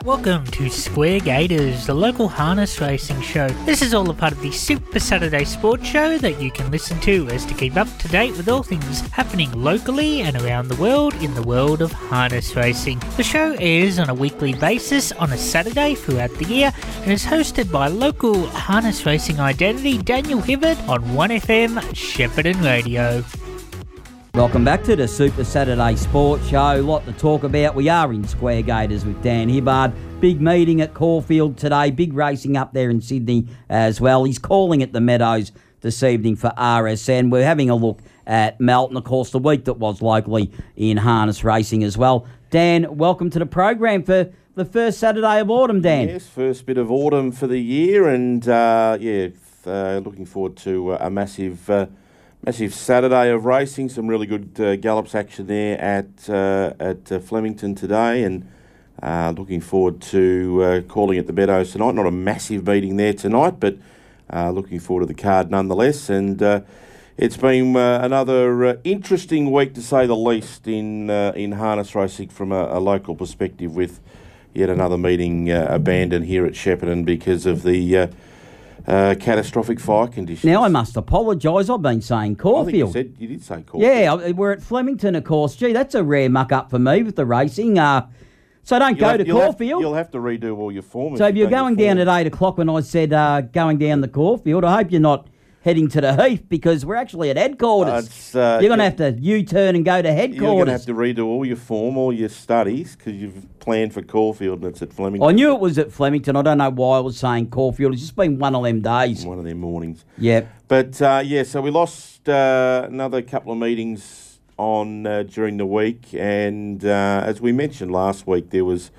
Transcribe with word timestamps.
Welcome 0.00 0.46
to 0.46 0.68
Square 0.68 1.20
Gaiters, 1.20 1.86
the 1.86 1.94
local 1.94 2.26
harness 2.26 2.80
racing 2.80 3.20
show. 3.20 3.46
This 3.66 3.82
is 3.82 3.94
all 3.94 4.10
a 4.10 4.14
part 4.14 4.32
of 4.32 4.40
the 4.40 4.50
Super 4.50 4.98
Saturday 4.98 5.44
Sports 5.44 5.86
Show 5.86 6.18
that 6.18 6.42
you 6.42 6.50
can 6.50 6.72
listen 6.72 6.98
to 7.02 7.28
as 7.28 7.44
to 7.46 7.54
keep 7.54 7.76
up 7.76 7.86
to 7.98 8.08
date 8.08 8.36
with 8.36 8.48
all 8.48 8.64
things 8.64 9.00
happening 9.10 9.52
locally 9.52 10.22
and 10.22 10.36
around 10.42 10.66
the 10.66 10.76
world 10.76 11.14
in 11.22 11.32
the 11.34 11.42
world 11.42 11.82
of 11.82 11.92
harness 11.92 12.56
racing. 12.56 13.00
The 13.16 13.22
show 13.22 13.54
airs 13.60 14.00
on 14.00 14.08
a 14.08 14.14
weekly 14.14 14.54
basis 14.54 15.12
on 15.12 15.32
a 15.32 15.38
Saturday 15.38 15.94
throughout 15.94 16.34
the 16.34 16.46
year 16.46 16.72
and 17.02 17.12
is 17.12 17.24
hosted 17.24 17.70
by 17.70 17.86
local 17.86 18.48
harness 18.48 19.06
racing 19.06 19.38
identity 19.38 19.98
Daniel 19.98 20.40
Hibberd 20.40 20.88
on 20.88 21.02
1FM 21.04 21.78
Shepparton 21.92 22.60
Radio. 22.64 23.22
Welcome 24.34 24.64
back 24.64 24.82
to 24.84 24.96
the 24.96 25.06
Super 25.06 25.44
Saturday 25.44 25.94
Sports 25.94 26.48
Show. 26.48 26.80
A 26.80 26.80
Lot 26.80 27.04
to 27.04 27.12
talk 27.12 27.44
about. 27.44 27.74
We 27.74 27.90
are 27.90 28.10
in 28.14 28.26
Square 28.26 28.62
Gaiters 28.62 29.04
with 29.04 29.22
Dan 29.22 29.50
Hibberd. 29.50 29.92
Big 30.20 30.40
meeting 30.40 30.80
at 30.80 30.94
Caulfield 30.94 31.58
today. 31.58 31.90
Big 31.90 32.14
racing 32.14 32.56
up 32.56 32.72
there 32.72 32.88
in 32.88 33.02
Sydney 33.02 33.46
as 33.68 34.00
well. 34.00 34.24
He's 34.24 34.38
calling 34.38 34.82
at 34.82 34.94
the 34.94 35.02
Meadows 35.02 35.52
this 35.82 36.02
evening 36.02 36.36
for 36.36 36.48
RSN. 36.56 37.30
We're 37.30 37.44
having 37.44 37.68
a 37.68 37.74
look 37.76 38.00
at 38.26 38.58
Melton, 38.58 38.96
of 38.96 39.04
course, 39.04 39.32
the 39.32 39.38
week 39.38 39.66
that 39.66 39.74
was 39.74 40.00
locally 40.00 40.50
in 40.76 40.96
harness 40.96 41.44
racing 41.44 41.84
as 41.84 41.98
well. 41.98 42.26
Dan, 42.48 42.96
welcome 42.96 43.28
to 43.28 43.38
the 43.38 43.44
program 43.44 44.02
for 44.02 44.32
the 44.54 44.64
first 44.64 44.98
Saturday 44.98 45.40
of 45.40 45.50
autumn, 45.50 45.82
Dan. 45.82 46.08
Yes, 46.08 46.26
first 46.26 46.64
bit 46.64 46.78
of 46.78 46.90
autumn 46.90 47.32
for 47.32 47.46
the 47.46 47.60
year, 47.60 48.08
and 48.08 48.48
uh, 48.48 48.96
yeah, 48.98 49.28
uh, 49.66 50.00
looking 50.02 50.24
forward 50.24 50.56
to 50.56 50.92
uh, 50.92 50.98
a 51.02 51.10
massive. 51.10 51.68
Massive 52.44 52.74
Saturday 52.74 53.30
of 53.30 53.44
racing, 53.44 53.88
some 53.88 54.08
really 54.08 54.26
good 54.26 54.58
uh, 54.58 54.74
gallops 54.74 55.14
action 55.14 55.46
there 55.46 55.80
at 55.80 56.28
uh, 56.28 56.72
at 56.80 57.12
uh, 57.12 57.20
Flemington 57.20 57.76
today, 57.76 58.24
and 58.24 58.50
uh, 59.00 59.32
looking 59.36 59.60
forward 59.60 60.00
to 60.00 60.60
uh, 60.60 60.80
calling 60.80 61.18
at 61.18 61.28
the 61.28 61.32
Meadows 61.32 61.70
tonight. 61.70 61.94
Not 61.94 62.06
a 62.06 62.10
massive 62.10 62.66
meeting 62.66 62.96
there 62.96 63.12
tonight, 63.12 63.60
but 63.60 63.76
uh, 64.32 64.50
looking 64.50 64.80
forward 64.80 65.06
to 65.06 65.14
the 65.14 65.22
card 65.22 65.52
nonetheless. 65.52 66.10
And 66.10 66.42
it's 67.16 67.36
been 67.36 67.76
another 67.76 68.80
interesting 68.82 69.52
week 69.52 69.74
to 69.74 69.80
say 69.80 70.06
the 70.06 70.16
least 70.16 70.66
in 70.66 71.10
in 71.10 71.52
harness 71.52 71.94
racing 71.94 72.30
from 72.30 72.50
a, 72.50 72.64
a, 72.76 72.80
local 72.80 73.14
perspective, 73.14 73.76
with 73.76 74.00
yet 74.52 74.68
another 74.68 74.98
meeting 74.98 75.48
abandoned 75.52 76.24
here 76.24 76.44
at 76.44 76.54
Shepparton 76.54 77.04
because 77.04 77.46
of 77.46 77.62
the 77.62 78.10
uh, 78.86 79.14
catastrophic 79.18 79.80
fire 79.80 80.06
conditions. 80.06 80.44
Now 80.44 80.64
I 80.64 80.68
must 80.68 80.96
apologise. 80.96 81.68
I've 81.68 81.82
been 81.82 82.00
saying 82.00 82.36
Caulfield. 82.36 82.88
you, 82.88 82.92
said, 82.92 83.14
you 83.18 83.28
did 83.28 83.42
say 83.42 83.62
Caulfield. 83.62 83.82
Yeah, 83.82 84.30
we're 84.32 84.52
at 84.52 84.62
Flemington, 84.62 85.14
of 85.14 85.24
course. 85.24 85.56
Gee, 85.56 85.72
that's 85.72 85.94
a 85.94 86.02
rare 86.02 86.28
muck 86.28 86.52
up 86.52 86.70
for 86.70 86.78
me 86.78 87.02
with 87.02 87.16
the 87.16 87.26
racing. 87.26 87.78
Uh, 87.78 88.08
so 88.64 88.78
don't 88.78 88.90
you'll 88.90 89.00
go 89.00 89.08
have, 89.08 89.18
to 89.18 89.26
you'll 89.26 89.40
Caulfield. 89.40 89.70
Have, 89.72 89.80
you'll 89.80 89.94
have 89.94 90.10
to 90.12 90.18
redo 90.18 90.56
all 90.56 90.70
your 90.70 90.82
form. 90.82 91.16
So 91.16 91.26
if 91.26 91.36
you're 91.36 91.50
going 91.50 91.74
down 91.74 91.98
at 91.98 92.08
eight 92.08 92.26
o'clock 92.26 92.58
when 92.58 92.68
I 92.68 92.80
said 92.80 93.12
uh, 93.12 93.40
going 93.40 93.78
down 93.78 94.00
the 94.00 94.08
Caulfield, 94.08 94.64
I 94.64 94.76
hope 94.76 94.92
you're 94.92 95.00
not 95.00 95.26
heading 95.62 95.88
to 95.88 96.00
the 96.00 96.14
Heath 96.22 96.44
because 96.48 96.84
we're 96.84 96.96
actually 96.96 97.30
at 97.30 97.36
headquarters. 97.36 98.34
Uh, 98.34 98.58
you're 98.60 98.68
going 98.68 98.78
to 98.78 98.84
have 98.84 98.96
to 98.96 99.12
U-turn 99.20 99.76
and 99.76 99.84
go 99.84 100.02
to 100.02 100.12
headquarters. 100.12 100.42
You're 100.42 100.54
going 100.54 100.66
to 100.66 100.72
have 100.72 100.86
to 100.86 100.94
redo 100.94 101.26
all 101.26 101.44
your 101.44 101.56
form, 101.56 101.96
all 101.96 102.12
your 102.12 102.28
studies 102.28 102.96
because 102.96 103.14
you've 103.14 103.46
planned 103.60 103.94
for 103.94 104.02
Caulfield 104.02 104.60
and 104.62 104.72
it's 104.72 104.82
at 104.82 104.92
Flemington. 104.92 105.28
I 105.28 105.32
knew 105.32 105.54
it 105.54 105.60
was 105.60 105.78
at 105.78 105.92
Flemington. 105.92 106.36
I 106.36 106.42
don't 106.42 106.58
know 106.58 106.70
why 106.70 106.98
I 106.98 107.00
was 107.00 107.16
saying 107.18 107.50
Caulfield. 107.50 107.92
It's 107.92 108.02
just 108.02 108.16
been 108.16 108.38
one 108.38 108.54
of 108.54 108.64
them 108.64 108.80
days. 108.80 109.24
One 109.24 109.38
of 109.38 109.44
them 109.44 109.60
mornings. 109.60 110.04
Yeah. 110.18 110.46
But 110.68 111.00
uh, 111.00 111.22
yeah, 111.24 111.44
so 111.44 111.60
we 111.60 111.70
lost 111.70 112.28
uh, 112.28 112.86
another 112.88 113.22
couple 113.22 113.52
of 113.52 113.58
meetings 113.58 114.40
on 114.58 115.06
uh, 115.06 115.22
during 115.24 115.56
the 115.56 115.66
week, 115.66 116.08
and 116.12 116.84
uh, 116.84 117.22
as 117.24 117.40
we 117.40 117.52
mentioned 117.52 117.90
last 117.90 118.26
week, 118.26 118.50
there 118.50 118.64
was 118.64 118.90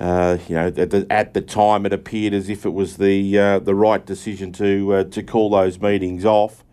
uh, 0.00 0.38
you 0.46 0.54
know, 0.54 0.68
at 0.68 0.90
the, 0.90 1.06
at 1.10 1.34
the, 1.34 1.40
time, 1.40 1.84
it 1.84 1.92
appeared 1.92 2.32
as 2.32 2.48
if 2.48 2.64
it 2.64 2.72
was 2.72 2.98
the 2.98 3.36
uh, 3.36 3.58
the 3.58 3.74
right 3.74 4.04
decision 4.06 4.52
to 4.52 4.94
uh, 4.94 5.04
to 5.04 5.22
call 5.24 5.50
those 5.50 5.80
meetings 5.80 6.24
off. 6.24 6.64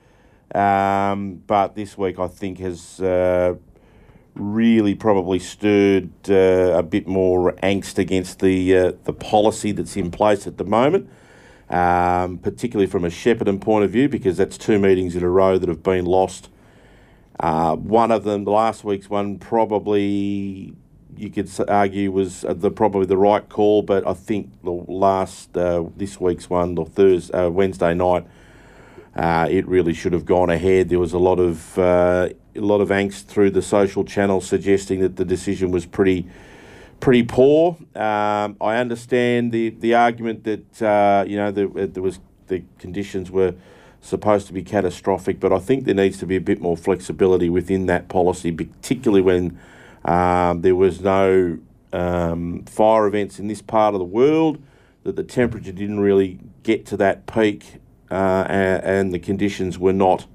Um, 0.54 1.41
but 1.47 1.74
this 1.75 1.97
week, 1.97 2.19
I 2.19 2.28
think, 2.28 2.59
has 2.59 3.02
uh, 3.02 3.56
really 4.36 4.94
probably 4.94 5.40
stirred 5.40 6.12
uh, 6.30 6.78
a 6.78 6.84
bit 6.84 7.08
more 7.08 7.53
angst 7.63 7.97
against 7.97 8.41
the 8.41 8.78
uh, 8.78 8.91
the 9.06 9.13
policy 9.13 9.72
that's 9.72 9.97
in 9.97 10.12
place 10.12 10.46
at 10.46 10.57
the 10.57 10.66
moment. 10.66 11.09
Um, 11.68 12.38
particularly 12.38 12.86
from 12.86 13.06
a 13.06 13.09
Shepparton 13.09 13.59
point 13.59 13.86
of 13.86 13.90
view, 13.90 14.07
because 14.07 14.38
that's 14.38 14.56
two 14.56 14.78
meetings 14.78 15.16
in 15.16 15.24
a 15.24 15.30
row 15.30 15.57
that 15.57 15.68
have 15.68 15.81
been 15.81 16.06
lost. 16.06 16.52
one 17.42 18.12
of 18.12 18.24
them, 18.24 18.44
the 18.44 18.52
last 18.52 18.84
week's 18.84 19.09
one, 19.09 19.40
probably 19.40 20.75
you 21.18 21.30
could 21.30 21.50
argue 21.68 22.12
was 22.12 22.46
uh, 22.46 22.53
the 22.53 22.72
probably 22.72 23.06
the 23.06 23.18
right 23.18 23.48
call, 23.48 23.81
but 23.81 24.06
I 24.08 24.14
think 24.14 24.50
the 24.64 24.72
last 24.72 25.56
uh, 25.58 25.86
this 25.96 26.20
week's 26.20 26.50
one, 26.50 26.76
the 26.76 26.86
Thursday, 26.86 27.34
uh, 27.34 27.50
Wednesday 27.50 27.94
night, 27.94 28.26
uh, 29.16 29.48
it 29.50 29.68
really 29.68 29.94
should 29.94 30.14
have 30.14 30.25
gone 30.25 30.50
ahead. 30.50 30.90
There 30.90 31.00
was 31.00 31.14
a 31.14 31.20
lot 31.20 31.40
of 31.40 31.78
uh, 31.78 32.30
a 32.56 32.62
lot 32.62 32.81
of 32.81 32.90
angst 32.90 33.25
through 33.25 33.52
the 33.52 33.62
social 33.62 34.04
channels 34.04 34.48
suggesting 34.48 35.02
that 35.02 35.16
the 35.16 35.25
decision 35.25 35.72
was 35.72 35.86
pretty 35.86 36.28
pretty 37.00 37.24
poor. 37.24 37.78
Um, 37.96 38.58
I 38.62 38.78
understand 38.78 39.52
the 39.52 39.70
the 39.70 39.96
argument 39.96 40.44
that 40.44 40.81
uh, 40.81 41.25
you 41.28 41.38
know 41.38 41.52
the, 41.52 41.88
there 41.88 42.04
was 42.04 42.20
the 42.48 42.64
conditions 42.80 43.31
were 43.31 43.56
supposed 44.02 44.46
to 44.48 44.54
be 44.54 44.62
catastrophic, 44.62 45.40
but 45.40 45.52
I 45.52 45.59
think 45.59 45.86
there 45.86 45.96
needs 45.96 46.18
to 46.20 46.28
be 46.28 46.36
a 46.36 46.42
bit 46.42 46.62
more 46.62 46.78
flexibility 46.78 47.50
within 47.50 47.88
that 47.88 48.08
policy, 48.08 48.52
particularly 48.52 49.22
when 49.22 49.58
um, 50.06 50.62
there 50.62 50.76
was 50.76 51.02
no 51.02 51.58
um, 51.92 52.64
fire 52.66 53.08
events 53.08 53.40
in 53.40 53.48
this 53.48 53.62
part 53.62 53.96
of 53.96 54.00
the 54.00 54.06
world, 54.06 54.62
that 55.04 55.16
the 55.16 55.24
temperature 55.24 55.72
didn't 55.72 56.00
really 56.00 56.40
get 56.64 56.86
to 56.88 56.98
that 56.98 57.26
peak, 57.26 57.76
uh, 58.12 58.46
and, 58.48 58.84
and, 58.84 59.14
the 59.14 59.20
conditions 59.20 59.80
were 59.80 59.94
not 59.94 60.28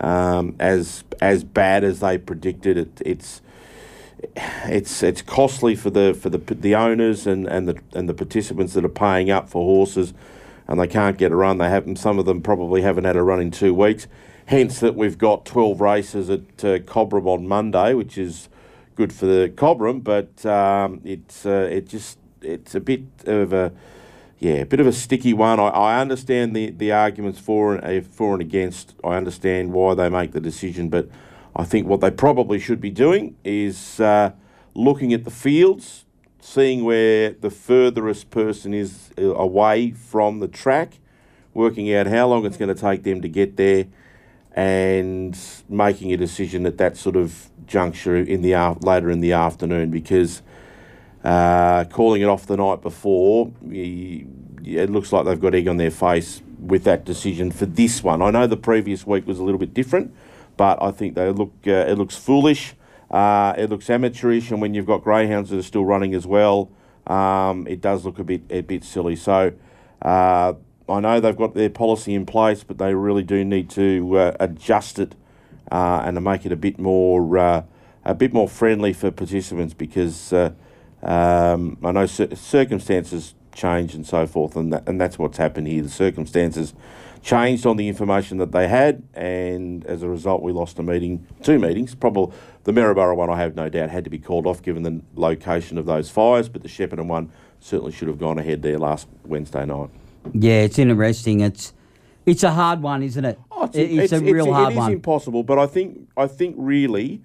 um, 0.00 0.56
as 0.58 1.04
as 1.20 1.44
bad 1.44 1.84
as 1.84 2.00
they 2.00 2.18
predicted. 2.18 2.76
It, 2.76 3.02
it's 3.04 3.42
it's 4.64 5.02
it's 5.02 5.22
costly 5.22 5.76
for 5.76 5.90
the 5.90 6.14
for 6.14 6.28
the 6.28 6.38
the 6.38 6.74
owners 6.74 7.26
and, 7.26 7.46
and 7.46 7.68
the 7.68 7.80
and 7.94 8.08
the 8.08 8.14
participants 8.14 8.72
that 8.74 8.84
are 8.84 8.88
paying 8.88 9.30
up 9.30 9.48
for 9.48 9.64
horses, 9.64 10.14
and 10.66 10.80
they 10.80 10.88
can't 10.88 11.16
get 11.16 11.30
a 11.30 11.36
run. 11.36 11.58
They 11.58 11.68
haven't. 11.68 11.96
Some 11.96 12.18
of 12.18 12.26
them 12.26 12.42
probably 12.42 12.82
haven't 12.82 13.04
had 13.04 13.16
a 13.16 13.22
run 13.22 13.40
in 13.40 13.52
two 13.52 13.72
weeks. 13.72 14.08
Hence, 14.46 14.80
that 14.80 14.96
we've 14.96 15.18
got 15.18 15.44
twelve 15.44 15.80
races 15.80 16.28
at 16.28 16.40
uh, 16.64 16.78
Cobram 16.80 17.26
on 17.26 17.46
Monday, 17.46 17.94
which 17.94 18.18
is 18.18 18.48
good 18.94 19.12
for 19.12 19.26
the 19.26 19.52
Cobram, 19.54 20.02
but 20.02 20.44
um, 20.46 21.00
it's 21.04 21.46
uh, 21.46 21.68
it 21.70 21.88
just 21.88 22.18
it's 22.40 22.74
a 22.74 22.80
bit 22.80 23.02
of 23.26 23.52
a 23.52 23.72
yeah, 24.38 24.54
a 24.54 24.66
bit 24.66 24.80
of 24.80 24.88
a 24.88 24.92
sticky 24.92 25.32
one. 25.32 25.60
I, 25.60 25.68
I 25.68 26.00
understand 26.00 26.56
the, 26.56 26.70
the 26.70 26.90
arguments 26.90 27.38
for 27.38 27.76
and 27.76 28.06
for 28.06 28.32
and 28.34 28.42
against. 28.42 28.94
I 29.04 29.14
understand 29.14 29.72
why 29.72 29.94
they 29.94 30.08
make 30.08 30.32
the 30.32 30.40
decision, 30.40 30.88
but 30.88 31.08
I 31.54 31.64
think 31.64 31.86
what 31.86 32.00
they 32.00 32.10
probably 32.10 32.58
should 32.58 32.80
be 32.80 32.90
doing 32.90 33.36
is 33.44 34.00
uh, 34.00 34.32
looking 34.74 35.12
at 35.12 35.24
the 35.24 35.30
fields, 35.30 36.06
seeing 36.40 36.82
where 36.82 37.30
the 37.30 37.50
furthest 37.50 38.30
person 38.30 38.74
is 38.74 39.10
uh, 39.16 39.34
away 39.34 39.92
from 39.92 40.40
the 40.40 40.48
track, 40.48 40.98
working 41.54 41.94
out 41.94 42.06
how 42.06 42.26
long 42.26 42.44
it's 42.44 42.56
going 42.56 42.74
to 42.74 42.80
take 42.80 43.04
them 43.04 43.20
to 43.20 43.28
get 43.28 43.56
there, 43.56 43.86
and 44.54 45.38
making 45.68 46.12
a 46.12 46.16
decision 46.16 46.66
at 46.66 46.78
that 46.78 46.96
sort 46.96 47.16
of 47.16 47.50
juncture 47.66 48.16
in 48.16 48.42
the 48.42 48.54
later 48.82 49.10
in 49.10 49.20
the 49.20 49.32
afternoon 49.32 49.90
because 49.90 50.42
uh, 51.24 51.84
calling 51.84 52.20
it 52.22 52.26
off 52.26 52.46
the 52.46 52.56
night 52.56 52.82
before, 52.82 53.52
it 53.70 54.90
looks 54.90 55.12
like 55.12 55.24
they've 55.24 55.40
got 55.40 55.54
egg 55.54 55.68
on 55.68 55.76
their 55.76 55.90
face 55.90 56.42
with 56.58 56.84
that 56.84 57.04
decision 57.04 57.50
for 57.50 57.66
this 57.66 58.02
one. 58.02 58.22
I 58.22 58.30
know 58.30 58.46
the 58.46 58.56
previous 58.56 59.06
week 59.06 59.26
was 59.26 59.38
a 59.38 59.42
little 59.42 59.58
bit 59.58 59.72
different, 59.72 60.14
but 60.56 60.82
I 60.82 60.90
think 60.90 61.14
they 61.14 61.30
look 61.30 61.52
uh, 61.66 61.86
it 61.88 61.96
looks 61.96 62.16
foolish. 62.16 62.74
Uh, 63.10 63.54
it 63.58 63.68
looks 63.68 63.90
amateurish, 63.90 64.50
and 64.50 64.60
when 64.60 64.74
you've 64.74 64.86
got 64.86 65.04
greyhounds 65.04 65.50
that 65.50 65.58
are 65.58 65.62
still 65.62 65.84
running 65.84 66.14
as 66.14 66.26
well, 66.26 66.70
um, 67.06 67.66
it 67.66 67.80
does 67.80 68.04
look 68.04 68.18
a 68.18 68.24
bit 68.24 68.42
a 68.50 68.60
bit 68.60 68.84
silly. 68.84 69.16
So. 69.16 69.52
I 70.88 71.00
know 71.00 71.20
they've 71.20 71.36
got 71.36 71.54
their 71.54 71.70
policy 71.70 72.14
in 72.14 72.26
place, 72.26 72.64
but 72.64 72.78
they 72.78 72.94
really 72.94 73.22
do 73.22 73.44
need 73.44 73.70
to 73.70 74.18
uh, 74.18 74.36
adjust 74.40 74.98
it 74.98 75.14
uh, 75.70 76.02
and 76.04 76.16
to 76.16 76.20
make 76.20 76.44
it 76.44 76.52
a 76.52 76.56
bit 76.56 76.78
more 76.78 77.38
uh, 77.38 77.62
a 78.04 78.14
bit 78.14 78.32
more 78.32 78.48
friendly 78.48 78.92
for 78.92 79.10
participants 79.10 79.74
because 79.74 80.32
uh, 80.32 80.50
um, 81.02 81.78
I 81.84 81.92
know 81.92 82.06
cir- 82.06 82.34
circumstances 82.34 83.34
change 83.54 83.94
and 83.94 84.06
so 84.06 84.26
forth, 84.26 84.56
and 84.56 84.72
that, 84.72 84.88
and 84.88 85.00
that's 85.00 85.18
what's 85.18 85.38
happened 85.38 85.68
here. 85.68 85.82
The 85.82 85.88
circumstances 85.88 86.74
changed 87.22 87.64
on 87.66 87.76
the 87.76 87.86
information 87.86 88.38
that 88.38 88.50
they 88.50 88.66
had, 88.66 89.02
and 89.14 89.86
as 89.86 90.02
a 90.02 90.08
result, 90.08 90.42
we 90.42 90.52
lost 90.52 90.78
a 90.78 90.82
meeting, 90.82 91.26
two 91.42 91.58
meetings. 91.58 91.94
Probably 91.94 92.34
the 92.64 92.72
Maryborough 92.72 93.16
one, 93.16 93.30
I 93.30 93.36
have 93.38 93.54
no 93.54 93.68
doubt, 93.68 93.90
had 93.90 94.04
to 94.04 94.10
be 94.10 94.18
called 94.18 94.46
off 94.46 94.62
given 94.62 94.82
the 94.82 95.00
location 95.14 95.78
of 95.78 95.86
those 95.86 96.10
fires, 96.10 96.48
but 96.48 96.62
the 96.62 96.68
Shepparton 96.68 97.06
one 97.06 97.30
certainly 97.60 97.92
should 97.92 98.08
have 98.08 98.18
gone 98.18 98.38
ahead 98.38 98.62
there 98.62 98.78
last 98.78 99.06
Wednesday 99.24 99.64
night. 99.64 99.90
Yeah, 100.32 100.62
it's 100.62 100.78
interesting. 100.78 101.40
It's 101.40 101.72
it's 102.24 102.42
a 102.42 102.52
hard 102.52 102.82
one, 102.82 103.02
isn't 103.02 103.24
it? 103.24 103.38
Oh, 103.50 103.64
it's, 103.64 103.76
it's, 103.76 104.12
it's, 104.12 104.12
a 104.12 104.20
real 104.20 104.52
hard 104.52 104.74
one. 104.74 104.90
It 104.90 104.92
is 104.92 104.96
impossible, 104.96 105.42
but 105.42 105.58
I 105.58 105.66
think 105.66 106.08
I 106.16 106.26
think 106.26 106.54
really 106.58 107.22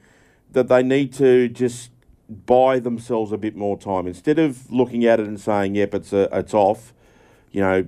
that 0.52 0.68
they 0.68 0.84
need 0.84 1.14
to 1.14 1.50
just 1.50 1.92
buy 2.30 2.80
themselves 2.80 3.32
a 3.32 3.38
bit 3.38 3.56
more 3.56 3.78
time 3.78 4.08
instead 4.08 4.40
of 4.40 4.72
looking 4.72 5.06
at 5.06 5.20
it 5.20 5.28
and 5.28 5.40
saying, 5.40 5.76
"Yep, 5.76 5.94
it's 5.94 6.14
a, 6.14 6.30
it's 6.32 6.54
off." 6.54 6.94
You 7.52 7.62
know, 7.62 7.88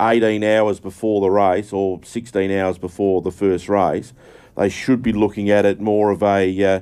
18 0.00 0.44
hours 0.44 0.80
before 0.80 1.20
the 1.20 1.30
race 1.30 1.72
or 1.72 2.00
16 2.02 2.50
hours 2.50 2.78
before 2.78 3.22
the 3.22 3.30
first 3.30 3.68
race, 3.68 4.12
they 4.56 4.68
should 4.68 5.02
be 5.02 5.12
looking 5.12 5.50
at 5.50 5.64
it 5.64 5.80
more 5.80 6.10
of 6.10 6.22
a, 6.22 6.64
uh, 6.64 6.80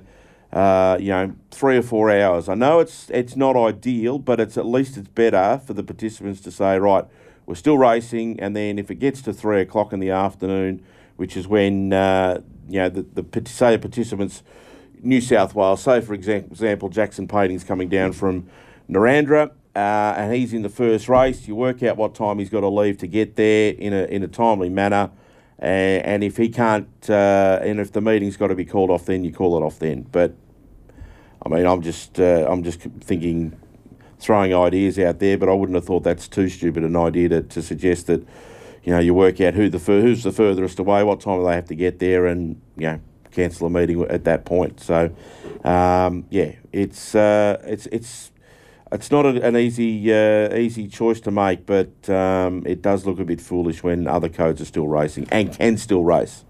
uh, 0.55 0.97
you 1.01 1.09
know, 1.09 1.35
three 1.51 1.77
or 1.77 1.83
four 1.83 2.11
hours. 2.11 2.49
I 2.49 2.55
know 2.55 2.81
it's 2.81 3.11
it's 3.11 3.37
not 3.37 3.57
ideal, 3.57 4.19
but 4.19 4.41
it's 4.41 4.57
at 4.57 4.65
least 4.65 4.97
it's 4.97 5.09
better 5.09 5.61
for 5.67 5.75
the 5.75 5.83
participants 5.83 6.41
to 6.43 6.51
say, 6.51 6.79
right, 6.79 7.05
we're 7.45 7.55
still 7.57 7.77
racing, 7.77 8.41
and 8.41 8.57
then 8.57 8.79
if 8.79 8.91
it 8.91 8.97
gets 8.97 9.21
to 9.23 9.33
three 9.33 9.61
o'clock 9.61 9.93
in 9.93 10.01
the 10.01 10.11
afternoon, 10.11 10.83
which 11.17 11.37
is 11.37 11.47
when 11.47 11.93
uh, 11.93 12.41
you 12.69 12.79
know 12.79 12.89
the, 12.89 13.03
the 13.03 13.49
say 13.51 13.77
participants, 13.77 14.43
New 15.03 15.21
South 15.21 15.55
Wales, 15.55 15.83
say 15.83 16.01
for 16.01 16.15
example, 16.15 16.89
Jackson 16.89 17.29
Painting's 17.29 17.65
coming 17.65 17.89
down 17.89 18.13
from 18.13 18.49
Narrandera 18.89 19.51
uh, 19.77 20.15
and 20.17 20.35
he's 20.35 20.53
in 20.53 20.63
the 20.63 20.69
first 20.69 21.09
race. 21.09 21.49
You 21.49 21.57
work 21.57 21.83
out 21.83 21.97
what 21.97 22.15
time 22.15 22.39
he's 22.39 22.51
got 22.51 22.61
to 22.61 22.69
leave 22.69 22.99
to 22.99 23.07
get 23.07 23.37
there 23.37 23.73
in 23.73 23.93
a 23.93 24.05
in 24.05 24.23
a 24.23 24.29
timely 24.29 24.69
manner, 24.69 25.11
and 25.59 26.23
if 26.23 26.37
he 26.37 26.49
can't, 26.49 26.89
uh, 27.09 27.59
and 27.61 27.81
if 27.81 27.93
the 27.93 28.01
meeting's 28.01 28.37
got 28.37 28.49
to 28.49 28.55
be 28.55 28.65
called 28.65 28.91
off, 28.91 29.07
then 29.07 29.25
you 29.25 29.33
call 29.33 29.57
it 29.57 29.65
off 29.67 29.79
then. 29.81 30.03
But 30.03 30.35
I 31.45 31.49
mean, 31.49 31.67
I'm 31.67 31.83
just 31.83 32.19
uh, 32.19 32.47
I'm 32.49 32.63
just 32.63 32.81
thinking, 32.81 33.59
throwing 34.19 34.55
ideas 34.55 34.99
out 34.99 35.19
there, 35.19 35.37
but 35.37 35.49
I 35.49 35.53
wouldn't 35.53 35.77
have 35.77 35.85
thought 35.85 36.03
that's 36.03 36.29
too 36.29 36.49
stupid 36.49 36.85
an 36.85 36.97
idea 36.97 37.29
to, 37.29 37.43
to 37.43 37.63
suggest 37.63 38.07
that, 38.07 38.27
you 38.83 38.93
know, 38.93 38.99
you 38.99 39.13
work 39.13 39.41
out 39.41 39.55
who 39.55 39.69
the 39.69 39.79
who's 39.79 40.23
the 40.23 40.33
furthest 40.33 40.79
away, 40.79 41.03
what 41.03 41.21
time 41.21 41.39
do 41.39 41.47
they 41.47 41.55
have 41.55 41.67
to 41.67 41.75
get 41.75 41.99
there, 41.99 42.27
and 42.27 42.61
you 42.77 42.87
know, 42.87 43.01
cancel 43.31 43.67
a 43.67 43.71
meeting 43.71 44.03
at 44.05 44.25
that 44.25 44.45
point. 44.47 44.81
So, 44.81 45.15
um, 45.65 46.25
yeah, 46.31 46.53
it's 46.73 47.15
uh, 47.15 47.61
it's 47.65 47.87
it's 47.87 48.31
it's 48.91 49.11
not 49.11 49.27
a, 49.27 49.47
an 49.47 49.57
easy 49.57 50.13
uh, 50.13 50.55
easy 50.55 50.89
choice 50.89 51.21
to 51.21 51.31
make, 51.31 51.67
but 51.67 52.09
um, 52.09 52.63
it 52.67 52.81
does 52.81 53.05
look 53.05 53.19
a 53.19 53.25
bit 53.25 53.41
foolish 53.41 53.83
when 53.83 54.07
other 54.07 54.29
codes 54.29 54.63
are 54.63 54.67
still 54.67 54.89
racing 54.89 55.27
and 55.31 55.53
can 55.53 55.77
still 55.77 56.05
race. 56.05 56.45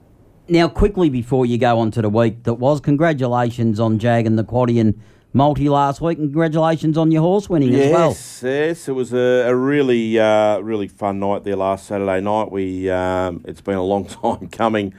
Now, 0.47 0.69
quickly 0.69 1.09
before 1.09 1.47
you 1.47 1.57
go 1.57 1.79
on 1.79 1.91
to 1.93 2.03
the 2.03 2.11
week 2.11 2.43
that 2.43 2.55
was, 2.55 2.81
congratulations 2.81 3.81
on 3.81 3.99
Jag 3.99 4.27
and 4.27 4.39
the 4.39 4.45
Quaddy 4.45 4.95
multi 5.33 5.71
last 5.71 6.03
week, 6.03 6.19
congratulations 6.19 6.99
on 6.99 7.11
your 7.11 7.23
horse 7.23 7.49
winning 7.49 7.73
yes, 7.73 7.87
as 7.87 7.93
well. 7.93 8.09
Yes, 8.09 8.43
yes, 8.45 8.89
it 8.89 8.93
was 8.93 9.15
a, 9.15 9.49
a 9.49 9.57
really 9.57 10.19
uh, 10.19 10.59
really 10.59 10.87
fun 10.87 11.19
night 11.19 11.45
there 11.45 11.57
last 11.57 11.87
Saturday 11.87 12.21
night. 12.21 12.51
We 12.51 12.91
um, 12.91 13.43
it's 13.47 13.63
been 13.63 13.77
a 13.77 13.83
long 13.83 14.05
time 14.23 14.49
coming 14.49 14.95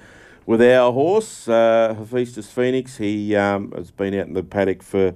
with 0.47 0.63
our 0.63 0.91
horse, 0.91 1.47
uh, 1.47 1.93
Hephaestus 1.95 2.49
Phoenix. 2.49 2.97
He 2.97 3.35
um, 3.35 3.71
has 3.73 3.91
been 3.91 4.15
out 4.15 4.25
in 4.25 4.33
the 4.33 4.43
paddock 4.43 4.81
for 4.81 5.13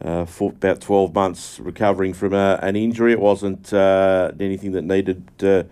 uh, 0.00 0.24
for 0.24 0.50
about 0.50 0.80
12 0.80 1.12
months 1.12 1.58
recovering 1.58 2.14
from 2.14 2.32
a, 2.32 2.60
an 2.62 2.76
injury. 2.76 3.10
It 3.10 3.20
wasn't 3.20 3.72
uh, 3.72 4.30
anything 4.38 4.70
that 4.72 4.82
needed 4.82 5.28
uh, 5.42 5.46
uh 5.46 5.64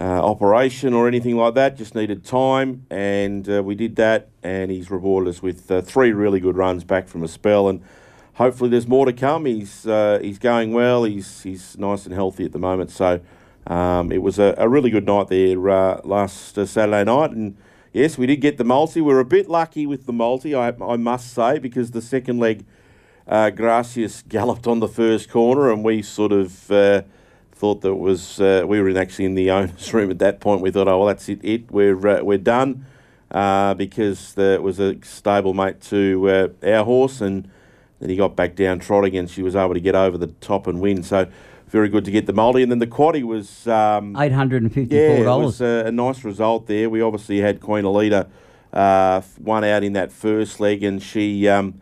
operation 0.00 0.94
or 0.94 1.06
anything 1.08 1.36
like 1.36 1.54
that, 1.54 1.76
just 1.76 1.94
needed 1.94 2.24
time, 2.24 2.86
and 2.90 3.48
uh, 3.48 3.62
we 3.62 3.74
did 3.74 3.96
that. 3.96 4.28
And 4.42 4.70
he's 4.70 4.90
rewarded 4.90 5.34
us 5.34 5.42
with 5.42 5.70
uh, 5.70 5.82
three 5.82 6.12
really 6.12 6.40
good 6.40 6.56
runs 6.56 6.84
back 6.84 7.08
from 7.08 7.22
a 7.22 7.28
spell, 7.28 7.68
and 7.68 7.82
hopefully 8.34 8.70
there's 8.70 8.88
more 8.88 9.06
to 9.06 9.12
come. 9.12 9.44
He's 9.44 9.82
he's 9.82 10.38
going 10.38 10.72
well. 10.72 11.04
He's 11.04 11.42
he's 11.42 11.76
nice 11.78 12.06
and 12.06 12.14
healthy 12.14 12.44
at 12.44 12.52
the 12.52 12.58
moment. 12.58 12.90
So 12.90 13.20
um, 13.66 14.10
it 14.10 14.22
was 14.22 14.38
a, 14.38 14.54
a, 14.58 14.68
really 14.68 14.90
good 14.90 15.06
night 15.06 15.28
there 15.28 15.56
last 15.56 16.54
Saturday 16.54 17.04
night, 17.04 17.30
and. 17.30 17.56
Yes, 17.94 18.16
we 18.16 18.24
did 18.24 18.40
get 18.40 18.56
the 18.56 18.64
multi. 18.64 19.02
We 19.02 19.12
were 19.12 19.20
a 19.20 19.24
bit 19.26 19.50
lucky 19.50 19.86
with 19.86 20.06
the 20.06 20.14
multi, 20.14 20.54
I, 20.54 20.68
I 20.68 20.96
must 20.96 21.34
say, 21.34 21.58
because 21.58 21.90
the 21.90 22.00
second 22.00 22.38
leg 22.38 22.64
uh, 23.26 23.50
Gracias 23.50 24.22
galloped 24.22 24.66
on 24.66 24.80
the 24.80 24.88
first 24.88 25.28
corner, 25.28 25.70
and 25.70 25.84
we 25.84 26.02
sort 26.02 26.32
of 26.32 26.70
uh, 26.70 27.02
thought 27.62 27.80
that 27.82 27.94
was 27.94 28.40
uh, 28.40 28.64
we 28.66 28.80
were 28.80 28.98
actually 28.98 29.24
in 29.24 29.36
the 29.36 29.48
owner's 29.48 29.94
room 29.94 30.10
at 30.10 30.18
that 30.18 30.40
point. 30.40 30.62
We 30.62 30.72
thought, 30.72 30.88
oh 30.88 30.98
well, 30.98 31.06
that's 31.06 31.28
it, 31.28 31.38
it 31.44 31.70
we're 31.70 32.08
uh, 32.08 32.20
we're 32.20 32.36
done, 32.36 32.84
uh, 33.30 33.74
because 33.74 34.34
the, 34.34 34.54
it 34.54 34.62
was 34.64 34.80
a 34.80 34.94
stablemate 34.96 35.78
to 35.90 36.28
uh, 36.28 36.68
our 36.68 36.84
horse, 36.84 37.20
and 37.20 37.48
then 38.00 38.10
he 38.10 38.16
got 38.16 38.34
back 38.34 38.56
down 38.56 38.80
trotting, 38.80 39.16
and 39.16 39.30
she 39.30 39.44
was 39.44 39.54
able 39.54 39.74
to 39.74 39.80
get 39.80 39.94
over 39.94 40.18
the 40.18 40.26
top 40.26 40.66
and 40.66 40.80
win. 40.80 41.02
So. 41.04 41.28
Very 41.68 41.88
good 41.88 42.04
to 42.04 42.10
get 42.10 42.26
the 42.26 42.34
multi, 42.34 42.62
and 42.62 42.70
then 42.70 42.80
the 42.80 42.86
quaddy 42.86 43.22
was 43.22 43.66
um, 43.66 44.14
eight 44.18 44.32
hundred 44.32 44.62
and 44.62 44.70
fifty-four 44.70 45.24
dollars. 45.24 45.58
Yeah, 45.58 45.78
it 45.78 45.80
was 45.80 45.86
a, 45.86 45.88
a, 45.88 45.90
nice 45.90 46.22
result 46.22 46.66
there. 46.66 46.90
We 46.90 47.00
obviously 47.00 47.40
had 47.40 47.62
Queen 47.62 47.84
Alita 47.84 48.28
uh, 48.74 49.22
one 49.38 49.64
out 49.64 49.82
in 49.82 49.94
that 49.94 50.12
first 50.12 50.60
leg, 50.60 50.82
and 50.82 51.02
she 51.02 51.48
um, 51.48 51.80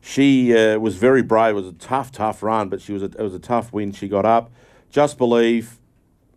she 0.00 0.56
uh, 0.56 0.80
was 0.80 0.96
very 0.96 1.22
brave. 1.22 1.52
It 1.52 1.60
was 1.60 1.68
a 1.68 1.72
tough, 1.74 2.10
tough 2.10 2.42
run, 2.42 2.68
but 2.68 2.80
she 2.80 2.92
was 2.92 3.04
a, 3.04 3.12
it 3.16 3.20
was 3.20 3.32
a 3.32 3.38
tough 3.38 3.72
win. 3.72 3.92
She 3.92 4.08
got 4.08 4.24
up. 4.24 4.50
Just 4.90 5.18
believe 5.18 5.78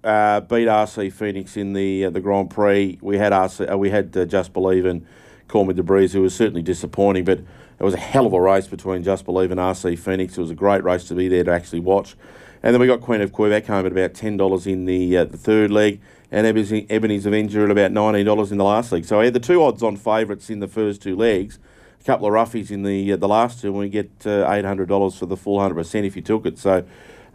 uh, 0.03 0.41
beat 0.41 0.67
RC 0.67 1.13
Phoenix 1.13 1.55
in 1.55 1.73
the 1.73 2.05
uh, 2.05 2.09
the 2.09 2.19
Grand 2.19 2.49
Prix. 2.49 2.97
We 3.01 3.17
had 3.17 3.31
RC, 3.31 3.71
uh, 3.71 3.77
we 3.77 3.89
had 3.89 4.15
uh, 4.15 4.25
Just 4.25 4.53
Believe 4.53 4.85
and 4.85 5.05
Me 5.53 5.73
the 5.73 5.83
Breeze, 5.83 6.13
who 6.13 6.21
was 6.21 6.33
certainly 6.33 6.61
disappointing, 6.61 7.25
but 7.25 7.39
it 7.39 7.83
was 7.83 7.93
a 7.93 7.99
hell 7.99 8.25
of 8.25 8.33
a 8.33 8.41
race 8.41 8.67
between 8.67 9.03
Just 9.03 9.25
Believe 9.25 9.51
and 9.51 9.59
RC 9.59 9.99
Phoenix. 9.99 10.37
It 10.37 10.41
was 10.41 10.51
a 10.51 10.55
great 10.55 10.83
race 10.83 11.05
to 11.05 11.15
be 11.15 11.27
there 11.27 11.43
to 11.43 11.51
actually 11.51 11.81
watch. 11.81 12.15
And 12.63 12.73
then 12.73 12.79
we 12.79 12.87
got 12.87 13.01
Queen 13.01 13.21
of 13.21 13.31
Quebec 13.31 13.65
home 13.65 13.85
at 13.85 13.91
about 13.91 14.13
ten 14.13 14.37
dollars 14.37 14.67
in 14.67 14.85
the 14.85 15.17
uh, 15.17 15.25
the 15.25 15.37
third 15.37 15.71
leg, 15.71 16.01
and 16.29 16.45
Ebony's 16.45 17.25
Avenger 17.25 17.65
at 17.65 17.71
about 17.71 17.91
nineteen 17.91 18.25
dollars 18.25 18.51
in 18.51 18.57
the 18.57 18.63
last 18.63 18.91
leg. 18.91 19.05
So 19.05 19.19
I 19.19 19.25
had 19.25 19.33
the 19.33 19.39
two 19.39 19.63
odds 19.63 19.81
on 19.81 19.97
favourites 19.97 20.49
in 20.49 20.59
the 20.59 20.67
first 20.67 21.01
two 21.01 21.15
legs 21.15 21.59
a 22.01 22.03
couple 22.03 22.27
of 22.27 22.33
roughies 22.33 22.71
in 22.71 22.83
the 22.83 23.13
uh, 23.13 23.17
the 23.17 23.27
last 23.27 23.61
two, 23.61 23.67
and 23.67 23.77
we 23.77 23.89
get 23.89 24.09
uh, 24.25 24.49
eight 24.51 24.65
hundred 24.65 24.89
dollars 24.89 25.17
for 25.17 25.25
the 25.25 25.37
full 25.37 25.59
hundred 25.59 25.75
percent 25.75 26.05
if 26.05 26.15
you 26.15 26.21
took 26.21 26.45
it. 26.45 26.57
So, 26.57 26.83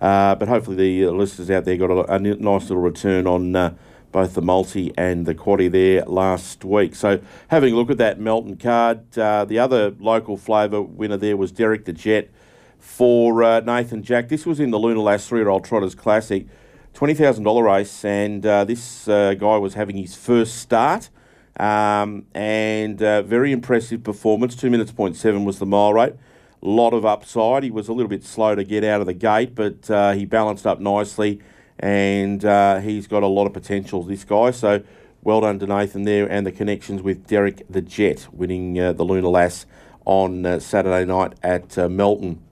uh, 0.01 0.35
but 0.35 0.49
hopefully 0.49 0.77
the 0.77 1.07
uh, 1.07 1.11
listeners 1.11 1.51
out 1.51 1.65
there 1.65 1.77
got 1.77 1.91
a, 1.91 2.15
a 2.15 2.19
nice 2.19 2.63
little 2.63 2.79
return 2.79 3.27
on 3.27 3.57
uh, 3.57 3.75
both 4.13 4.35
the 4.35 4.43
multi 4.43 4.93
and 4.97 5.27
the 5.27 5.35
quaddy 5.35 5.71
there 5.71 6.05
last 6.05 6.65
week. 6.65 6.95
So, 6.95 7.21
having 7.49 7.75
a 7.75 7.77
look 7.77 7.91
at 7.91 7.99
that 7.99 8.19
Melton 8.21 8.57
card, 8.57 9.19
uh, 9.19 9.45
the 9.45 9.59
other 9.59 9.95
local 9.99 10.37
flavour 10.37 10.83
winner 10.83 11.17
there 11.17 11.37
was 11.37 11.53
Derek 11.53 11.85
the 11.85 11.93
Jet 11.93 12.31
for 12.79 13.61
Nathan 13.63 14.03
Jack. 14.03 14.29
This 14.29 14.47
was 14.47 14.61
in 14.61 14.71
the 14.71 14.79
Lunar 14.79 15.01
Lass 15.01 15.27
three 15.27 15.41
year 15.41 15.49
old 15.49 15.65
Trotters 15.65 15.95
Classic. 15.95 16.47
$20,000 16.95 17.63
race, 17.63 18.07
and 18.07 18.43
this 18.43 19.05
guy 19.07 19.57
was 19.59 19.75
having 19.75 19.99
his 19.99 20.17
first 20.17 20.57
start. 20.57 21.11
Um, 21.59 22.27
and 22.35 23.03
uh, 23.03 23.23
very 23.23 23.51
impressive 23.53 24.03
performance. 24.03 24.55
Two 24.57 24.71
minutes 24.71 24.93
point 24.93 25.17
seven 25.17 25.45
was 25.45 25.59
the 25.59 25.67
mile 25.67 25.95
rate. 25.95 26.15
Lot 26.63 26.95
of 26.95 27.05
upside. 27.05 27.63
He 27.63 27.71
was 27.71 27.89
a 27.89 27.93
little 27.93 28.09
bit 28.09 28.25
slow 28.25 28.55
to 28.55 28.65
get 28.65 28.83
out 28.83 29.01
of 29.01 29.07
the 29.07 29.15
gate, 29.15 29.55
but 29.55 29.91
uh, 29.91 30.13
he 30.13 30.25
balanced 30.25 30.67
up 30.67 30.81
nicely, 30.81 31.41
and 31.79 32.45
uh, 32.45 32.81
he's 32.81 33.07
got 33.07 33.23
a 33.23 33.27
lot 33.27 33.47
of 33.47 33.53
potential. 33.53 34.03
This 34.03 34.25
guy. 34.25 34.51
So 34.51 34.83
well 35.23 35.43
done 35.43 35.59
to 35.59 35.67
Nathan 35.67 36.05
there, 36.05 36.27
and 36.31 36.47
the 36.47 36.53
connections 36.53 37.03
with 37.03 37.27
Derek 37.27 37.63
the 37.69 37.83
Jet 37.83 38.29
winning 38.33 38.81
uh, 38.81 38.93
the 38.93 39.05
Lunar 39.05 39.29
Lass 39.29 39.67
on 40.05 40.47
uh, 40.47 40.59
Saturday 40.59 41.05
night 41.05 41.35
at 41.43 41.77
uh, 41.79 41.89
Melton. 41.89 42.43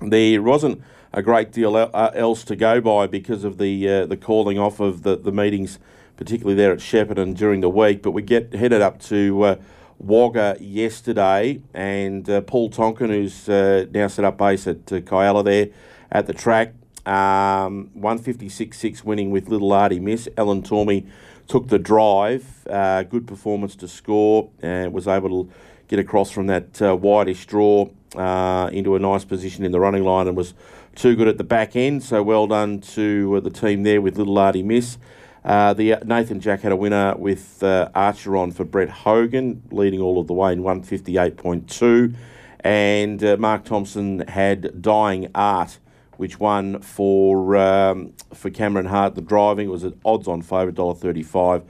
There 0.00 0.42
wasn't 0.42 0.82
a 1.12 1.22
great 1.22 1.52
deal 1.52 1.76
else 1.76 2.44
to 2.44 2.56
go 2.56 2.80
by 2.80 3.06
because 3.06 3.44
of 3.44 3.58
the 3.58 4.06
the 4.06 4.16
calling 4.16 4.58
off 4.58 4.80
of 4.80 5.02
the 5.02 5.16
the 5.16 5.32
meetings 5.32 5.78
particularly 6.16 6.54
there 6.54 6.72
at 6.72 6.78
Shepparton 6.78 7.36
during 7.36 7.60
the 7.60 7.68
week. 7.68 8.02
But 8.02 8.12
we 8.12 8.22
get 8.22 8.54
headed 8.54 8.82
up 8.82 9.00
to 9.02 9.42
uh, 9.42 9.56
Wagga 9.98 10.56
yesterday, 10.60 11.60
and 11.74 12.28
uh, 12.28 12.40
Paul 12.42 12.70
Tonkin, 12.70 13.08
who's 13.08 13.48
uh, 13.48 13.86
now 13.90 14.08
set 14.08 14.24
up 14.24 14.38
base 14.38 14.66
at 14.66 14.92
uh, 14.92 15.00
Kialla 15.00 15.44
there 15.44 15.68
at 16.12 16.26
the 16.26 16.32
track, 16.32 16.74
um, 17.06 17.90
156.6 17.98 19.04
winning 19.04 19.30
with 19.30 19.48
Little 19.48 19.72
Artie 19.72 20.00
Miss. 20.00 20.28
Ellen 20.36 20.62
Tormey 20.62 21.08
took 21.48 21.68
the 21.68 21.78
drive, 21.78 22.66
uh, 22.68 23.02
good 23.04 23.26
performance 23.26 23.76
to 23.76 23.88
score, 23.88 24.50
and 24.60 24.92
was 24.92 25.08
able 25.08 25.44
to 25.44 25.52
get 25.88 25.98
across 25.98 26.30
from 26.30 26.46
that 26.48 26.82
uh, 26.82 26.96
wideish 26.96 27.46
draw 27.46 27.88
uh, 28.16 28.68
into 28.72 28.96
a 28.96 28.98
nice 28.98 29.24
position 29.24 29.64
in 29.64 29.72
the 29.72 29.80
running 29.80 30.04
line 30.04 30.26
and 30.26 30.36
was 30.36 30.54
too 30.94 31.14
good 31.14 31.28
at 31.28 31.38
the 31.38 31.44
back 31.44 31.76
end. 31.76 32.02
So 32.02 32.22
well 32.22 32.46
done 32.46 32.80
to 32.80 33.36
uh, 33.36 33.40
the 33.40 33.50
team 33.50 33.82
there 33.82 34.00
with 34.00 34.18
Little 34.18 34.38
Artie 34.38 34.62
Miss. 34.62 34.98
Uh, 35.46 35.72
the 35.74 35.94
uh, 35.94 36.00
Nathan 36.04 36.40
Jack 36.40 36.62
had 36.62 36.72
a 36.72 36.76
winner 36.76 37.14
with 37.16 37.62
uh, 37.62 37.88
Archeron 37.94 38.52
for 38.52 38.64
Brett 38.64 38.88
Hogan, 38.88 39.62
leading 39.70 40.00
all 40.00 40.18
of 40.18 40.26
the 40.26 40.34
way 40.34 40.52
in 40.52 40.62
158.2. 40.62 42.16
And 42.60 43.22
uh, 43.22 43.36
Mark 43.36 43.64
Thompson 43.64 44.26
had 44.26 44.82
Dying 44.82 45.30
Art, 45.36 45.78
which 46.16 46.40
won 46.40 46.80
for 46.80 47.56
um, 47.56 48.12
for 48.34 48.50
Cameron 48.50 48.86
Hart. 48.86 49.14
The 49.14 49.20
driving 49.20 49.70
was 49.70 49.84
at 49.84 49.92
odds 50.04 50.26
on 50.26 50.42
favourite, 50.42 50.74
$1.35, 50.74 51.64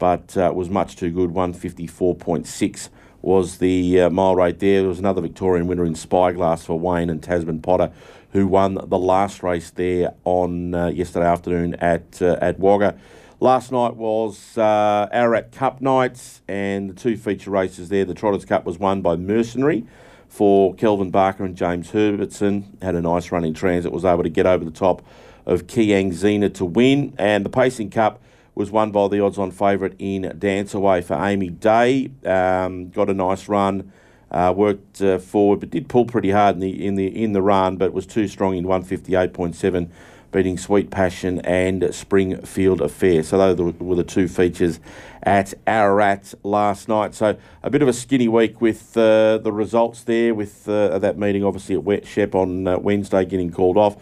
but 0.00 0.36
uh, 0.36 0.52
was 0.52 0.68
much 0.68 0.96
too 0.96 1.12
good, 1.12 1.30
154.6 1.30 2.88
was 3.22 3.58
the 3.58 4.00
uh, 4.00 4.10
mile 4.10 4.34
rate 4.34 4.58
there. 4.60 4.80
There 4.80 4.88
was 4.88 4.98
another 4.98 5.20
Victorian 5.20 5.66
winner 5.66 5.84
in 5.84 5.94
Spyglass 5.94 6.64
for 6.64 6.80
Wayne 6.80 7.10
and 7.10 7.22
Tasman 7.22 7.60
Potter, 7.60 7.92
who 8.32 8.46
won 8.46 8.74
the 8.74 8.98
last 8.98 9.42
race 9.42 9.70
there 9.70 10.14
on 10.24 10.74
uh, 10.74 10.86
yesterday 10.86 11.26
afternoon 11.26 11.74
at 11.76 12.20
uh, 12.22 12.38
at 12.40 12.58
Wagga. 12.58 12.98
Last 13.42 13.72
night 13.72 13.96
was 13.96 14.58
uh, 14.58 15.08
Ararat 15.10 15.50
Cup 15.50 15.80
nights, 15.80 16.42
and 16.46 16.90
the 16.90 16.94
two 16.94 17.16
feature 17.16 17.50
races 17.50 17.88
there. 17.88 18.04
The 18.04 18.12
Trotters 18.12 18.44
Cup 18.44 18.66
was 18.66 18.78
won 18.78 19.00
by 19.00 19.16
Mercenary 19.16 19.86
for 20.28 20.74
Kelvin 20.74 21.10
Barker 21.10 21.46
and 21.46 21.56
James 21.56 21.88
Herbertson. 21.92 22.76
Had 22.82 22.96
a 22.96 23.00
nice 23.00 23.32
run 23.32 23.46
in 23.46 23.54
transit, 23.54 23.92
was 23.92 24.04
able 24.04 24.24
to 24.24 24.28
get 24.28 24.44
over 24.44 24.62
the 24.62 24.70
top 24.70 25.00
of 25.46 25.66
Kiang 25.66 26.12
Zena 26.12 26.50
to 26.50 26.66
win. 26.66 27.14
And 27.16 27.42
the 27.42 27.48
Pacing 27.48 27.88
Cup 27.88 28.20
was 28.54 28.70
won 28.70 28.90
by 28.90 29.08
the 29.08 29.24
odds 29.24 29.38
on 29.38 29.52
favourite 29.52 29.94
in 29.98 30.36
Dance 30.38 30.74
Away 30.74 31.00
for 31.00 31.14
Amy 31.14 31.48
Day. 31.48 32.10
Um, 32.26 32.90
got 32.90 33.08
a 33.08 33.14
nice 33.14 33.48
run. 33.48 33.90
Uh, 34.30 34.52
worked 34.54 35.00
uh, 35.00 35.16
forward, 35.16 35.60
but 35.60 35.70
did 35.70 35.88
pull 35.88 36.04
pretty 36.04 36.30
hard 36.30 36.56
in 36.56 36.60
the 36.60 36.86
in 36.86 36.94
the 36.94 37.06
in 37.06 37.32
the 37.32 37.40
run, 37.40 37.78
but 37.78 37.94
was 37.94 38.06
too 38.06 38.28
strong 38.28 38.54
in 38.54 38.64
158.7 38.64 39.88
beating 40.32 40.56
Sweet 40.56 40.90
Passion 40.90 41.40
and 41.40 41.94
Springfield 41.94 42.80
Affair. 42.80 43.22
So 43.22 43.54
those 43.54 43.74
were 43.78 43.96
the 43.96 44.04
two 44.04 44.28
features 44.28 44.80
at 45.22 45.54
Ararat 45.66 46.34
last 46.42 46.88
night. 46.88 47.14
So 47.14 47.36
a 47.62 47.70
bit 47.70 47.82
of 47.82 47.88
a 47.88 47.92
skinny 47.92 48.28
week 48.28 48.60
with 48.60 48.96
uh, 48.96 49.38
the 49.38 49.52
results 49.52 50.04
there, 50.04 50.34
with 50.34 50.68
uh, 50.68 50.98
that 50.98 51.18
meeting 51.18 51.44
obviously 51.44 51.74
at 51.74 51.84
Wet 51.84 52.06
Shep 52.06 52.34
on 52.34 52.66
uh, 52.66 52.78
Wednesday 52.78 53.24
getting 53.24 53.50
called 53.50 53.76
off. 53.76 53.96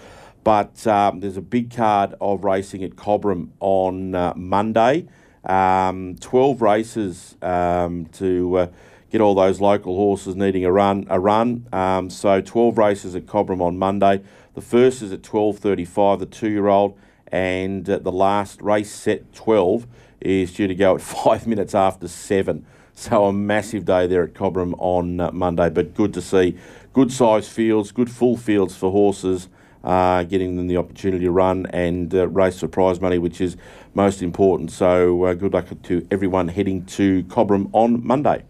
But 0.45 0.87
um, 0.87 1.21
there's 1.21 1.37
a 1.37 1.43
big 1.43 1.75
card 1.75 2.15
of 2.21 2.45
racing 2.45 2.85
at 2.85 2.93
Cobram 2.93 3.51
on 3.61 4.15
uh, 4.15 4.33
Monday. 4.37 5.07
Um, 5.45 6.17
12 6.21 6.63
races 6.63 7.37
um, 7.43 8.07
to 8.13 8.57
uh, 8.57 8.67
get 9.11 9.21
all 9.21 9.35
those 9.35 9.61
local 9.61 9.95
horses 9.97 10.37
needing 10.37 10.65
a 10.65 10.73
run. 10.73 11.07
A 11.11 11.19
run. 11.19 11.67
Um, 11.73 12.11
so 12.11 12.41
12 12.41 12.79
races 12.79 13.15
at 13.15 13.27
Cobram 13.27 13.61
on 13.61 13.79
Monday. 13.79 14.23
The 14.59 14.63
first 14.63 15.03
is 15.03 15.13
at 15.13 15.23
12.35, 15.23 16.19
the 16.19 16.27
two-year-old, 16.27 16.99
and 17.29 17.89
uh, 17.89 17.99
the 17.99 18.11
last 18.11 18.61
race 18.61 18.91
set 18.91 19.33
12 19.33 19.87
is 20.21 20.53
due 20.53 20.67
to 20.67 20.75
go 20.75 20.97
at 20.97 21.01
five 21.25 21.47
minutes 21.47 21.77
after 21.77 22.09
seven. 22.09 22.67
So 22.93 23.27
a 23.27 23.33
massive 23.33 23.85
day 23.85 24.09
there 24.09 24.25
at 24.25 24.35
Cobram 24.35 24.75
on 24.79 25.21
uh, 25.21 25.31
Monday, 25.31 25.71
but 25.71 25.95
good 25.95 26.13
to 26.15 26.21
see 26.21 26.59
good 26.93 27.13
sized 27.13 27.53
fields, 27.53 27.93
good 27.93 28.11
full 28.11 28.37
fields 28.37 28.75
for 28.75 28.91
horses, 28.91 29.49
uh, 29.85 30.25
getting 30.25 30.57
them 30.57 30.67
the 30.67 30.77
opportunity 30.77 31.27
to 31.27 31.31
run 31.31 31.67
and 31.67 32.13
uh, 32.13 32.27
race 32.27 32.59
for 32.59 32.67
prize 32.67 33.01
money, 33.01 33.19
which 33.19 33.41
is 33.41 33.57
most 33.95 34.23
important. 34.23 34.73
So 34.73 35.23
uh, 35.23 35.35
good 35.35 35.53
luck 35.53 35.67
to 35.85 36.05
everyone 36.11 36.49
heading 36.49 36.85
to 36.87 37.23
Cobram 37.23 37.71
on 37.73 38.05
Monday. 38.05 38.43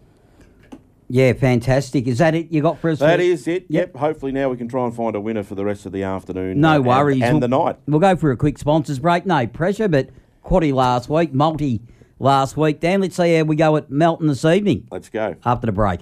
Yeah, 1.11 1.33
fantastic. 1.33 2.07
Is 2.07 2.19
that 2.19 2.35
it 2.35 2.51
you 2.51 2.61
got 2.61 2.77
for 2.79 2.91
us? 2.91 2.99
That 2.99 3.19
is 3.19 3.47
it. 3.47 3.65
Yep. 3.67 3.95
Hopefully 3.95 4.31
now 4.31 4.49
we 4.49 4.57
can 4.57 4.67
try 4.67 4.85
and 4.85 4.95
find 4.95 5.15
a 5.15 5.19
winner 5.19 5.43
for 5.43 5.55
the 5.55 5.65
rest 5.65 5.87
of 5.87 5.91
the 5.91 6.03
afternoon. 6.03 6.61
No 6.61 6.69
uh, 6.69 6.75
and, 6.75 6.85
worries. 6.85 7.23
And, 7.23 7.33
we'll, 7.33 7.39
the 7.41 7.47
night. 7.47 7.79
We'll 7.87 7.99
go 7.99 8.15
for 8.15 8.31
a 8.31 8.37
quick 8.37 8.59
sponsors 8.59 8.99
break. 8.99 9.25
No 9.25 9.47
pressure, 9.47 9.87
but 9.87 10.09
quaddy 10.45 10.71
last 10.71 11.09
week, 11.09 11.33
multi 11.33 11.81
last 12.19 12.55
week. 12.55 12.79
Dan, 12.79 13.01
let's 13.01 13.15
see 13.15 13.35
how 13.35 13.43
we 13.43 13.55
go 13.55 13.75
at 13.75 13.89
Melton 13.89 14.27
this 14.27 14.45
evening. 14.45 14.87
Let's 14.91 15.09
go. 15.09 15.35
After 15.43 15.65
the 15.65 15.71
break. 15.71 16.01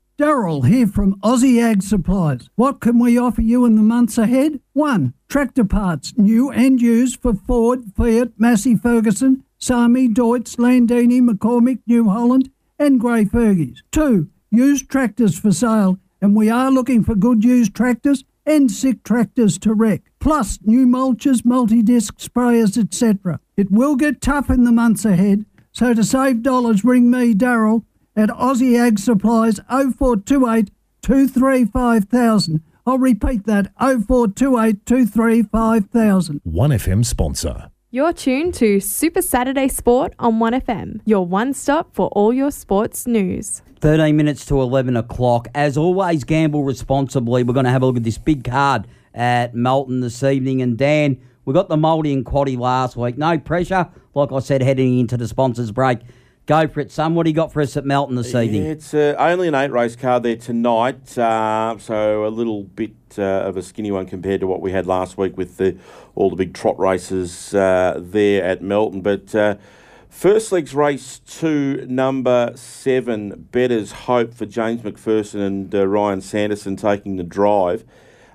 Daryl 0.21 0.67
here 0.67 0.85
from 0.85 1.15
Aussie 1.21 1.59
Ag 1.59 1.81
Supplies. 1.81 2.47
What 2.53 2.79
can 2.79 2.99
we 2.99 3.17
offer 3.17 3.41
you 3.41 3.65
in 3.65 3.75
the 3.75 3.81
months 3.81 4.19
ahead? 4.19 4.59
1. 4.73 5.15
Tractor 5.27 5.65
parts, 5.65 6.15
new 6.15 6.51
and 6.51 6.79
used 6.79 7.19
for 7.19 7.33
Ford, 7.33 7.85
Fiat, 7.97 8.33
Massey 8.37 8.75
Ferguson, 8.75 9.43
Sami, 9.57 10.07
Deutz, 10.07 10.57
Landini, 10.57 11.27
McCormick, 11.27 11.79
New 11.87 12.07
Holland, 12.07 12.51
and 12.77 12.99
Grey 12.99 13.25
Fergies. 13.25 13.79
2. 13.93 14.29
Used 14.51 14.89
tractors 14.89 15.39
for 15.39 15.51
sale, 15.51 15.97
and 16.21 16.35
we 16.35 16.51
are 16.51 16.69
looking 16.69 17.03
for 17.03 17.15
good 17.15 17.43
used 17.43 17.73
tractors 17.73 18.23
and 18.45 18.69
sick 18.69 19.03
tractors 19.03 19.57
to 19.57 19.73
wreck. 19.73 20.03
Plus, 20.19 20.59
new 20.61 20.85
mulches, 20.85 21.43
multi-disc 21.43 22.19
sprayers, 22.19 22.77
etc. 22.77 23.39
It 23.57 23.71
will 23.71 23.95
get 23.95 24.21
tough 24.21 24.51
in 24.51 24.65
the 24.65 24.71
months 24.71 25.03
ahead, 25.03 25.45
so 25.71 25.95
to 25.95 26.03
save 26.03 26.43
dollars, 26.43 26.85
ring 26.85 27.09
me, 27.09 27.33
Daryl, 27.33 27.85
at 28.15 28.29
Aussie 28.29 28.79
Ag 28.79 28.99
Supplies 28.99 29.59
0428 29.69 30.71
235,000. 31.01 32.61
I'll 32.85 32.97
repeat 32.97 33.45
that 33.45 33.71
0428 33.79 34.85
235,000. 34.85 36.41
1FM 36.47 37.05
sponsor. 37.05 37.69
You're 37.93 38.13
tuned 38.13 38.53
to 38.55 38.79
Super 38.79 39.21
Saturday 39.21 39.67
Sport 39.67 40.13
on 40.17 40.39
1FM, 40.39 41.01
your 41.03 41.25
one 41.25 41.53
stop 41.53 41.93
for 41.93 42.07
all 42.09 42.31
your 42.31 42.49
sports 42.49 43.05
news. 43.05 43.61
13 43.81 44.15
minutes 44.15 44.45
to 44.45 44.61
11 44.61 44.95
o'clock. 44.95 45.47
As 45.53 45.75
always, 45.75 46.23
gamble 46.23 46.63
responsibly. 46.63 47.43
We're 47.43 47.53
going 47.53 47.65
to 47.65 47.71
have 47.71 47.81
a 47.81 47.85
look 47.87 47.97
at 47.97 48.03
this 48.03 48.17
big 48.17 48.43
card 48.43 48.87
at 49.13 49.53
Melton 49.55 49.99
this 49.99 50.23
evening. 50.23 50.61
And 50.61 50.77
Dan, 50.77 51.19
we 51.43 51.53
got 51.53 51.67
the 51.67 51.77
multi 51.77 52.13
and 52.13 52.25
quaddy 52.25 52.57
last 52.57 52.95
week. 52.95 53.17
No 53.17 53.37
pressure, 53.37 53.89
like 54.13 54.31
I 54.31 54.39
said, 54.39 54.61
heading 54.61 54.99
into 54.99 55.17
the 55.17 55.27
sponsors 55.27 55.71
break. 55.71 55.99
Go 56.51 56.67
for 56.67 56.81
it, 56.81 56.91
son. 56.91 57.15
What 57.15 57.23
do 57.23 57.29
you 57.29 57.33
got 57.33 57.53
for 57.53 57.61
us 57.61 57.77
at 57.77 57.85
Melton 57.85 58.17
this 58.17 58.35
evening? 58.35 58.65
It's 58.65 58.93
uh, 58.93 59.15
only 59.17 59.47
an 59.47 59.55
eight 59.55 59.71
race 59.71 59.95
card 59.95 60.23
there 60.23 60.35
tonight, 60.35 61.17
uh, 61.17 61.77
so 61.79 62.25
a 62.25 62.27
little 62.27 62.63
bit 62.63 62.91
uh, 63.17 63.21
of 63.21 63.55
a 63.55 63.61
skinny 63.61 63.89
one 63.89 64.05
compared 64.05 64.41
to 64.41 64.47
what 64.47 64.59
we 64.59 64.73
had 64.73 64.85
last 64.85 65.17
week 65.17 65.37
with 65.37 65.55
the, 65.55 65.77
all 66.13 66.29
the 66.29 66.35
big 66.35 66.53
trot 66.53 66.77
races 66.77 67.53
uh, 67.53 67.97
there 68.03 68.43
at 68.43 68.61
Melton. 68.61 68.99
But 68.99 69.33
uh, 69.33 69.55
first 70.09 70.51
legs 70.51 70.75
race 70.75 71.19
two, 71.19 71.85
number 71.87 72.51
seven, 72.55 73.47
Better's 73.53 73.93
Hope 73.93 74.33
for 74.33 74.45
James 74.45 74.81
McPherson 74.81 75.47
and 75.47 75.73
uh, 75.73 75.87
Ryan 75.87 76.19
Sanderson 76.19 76.75
taking 76.75 77.15
the 77.15 77.23
drive. 77.23 77.85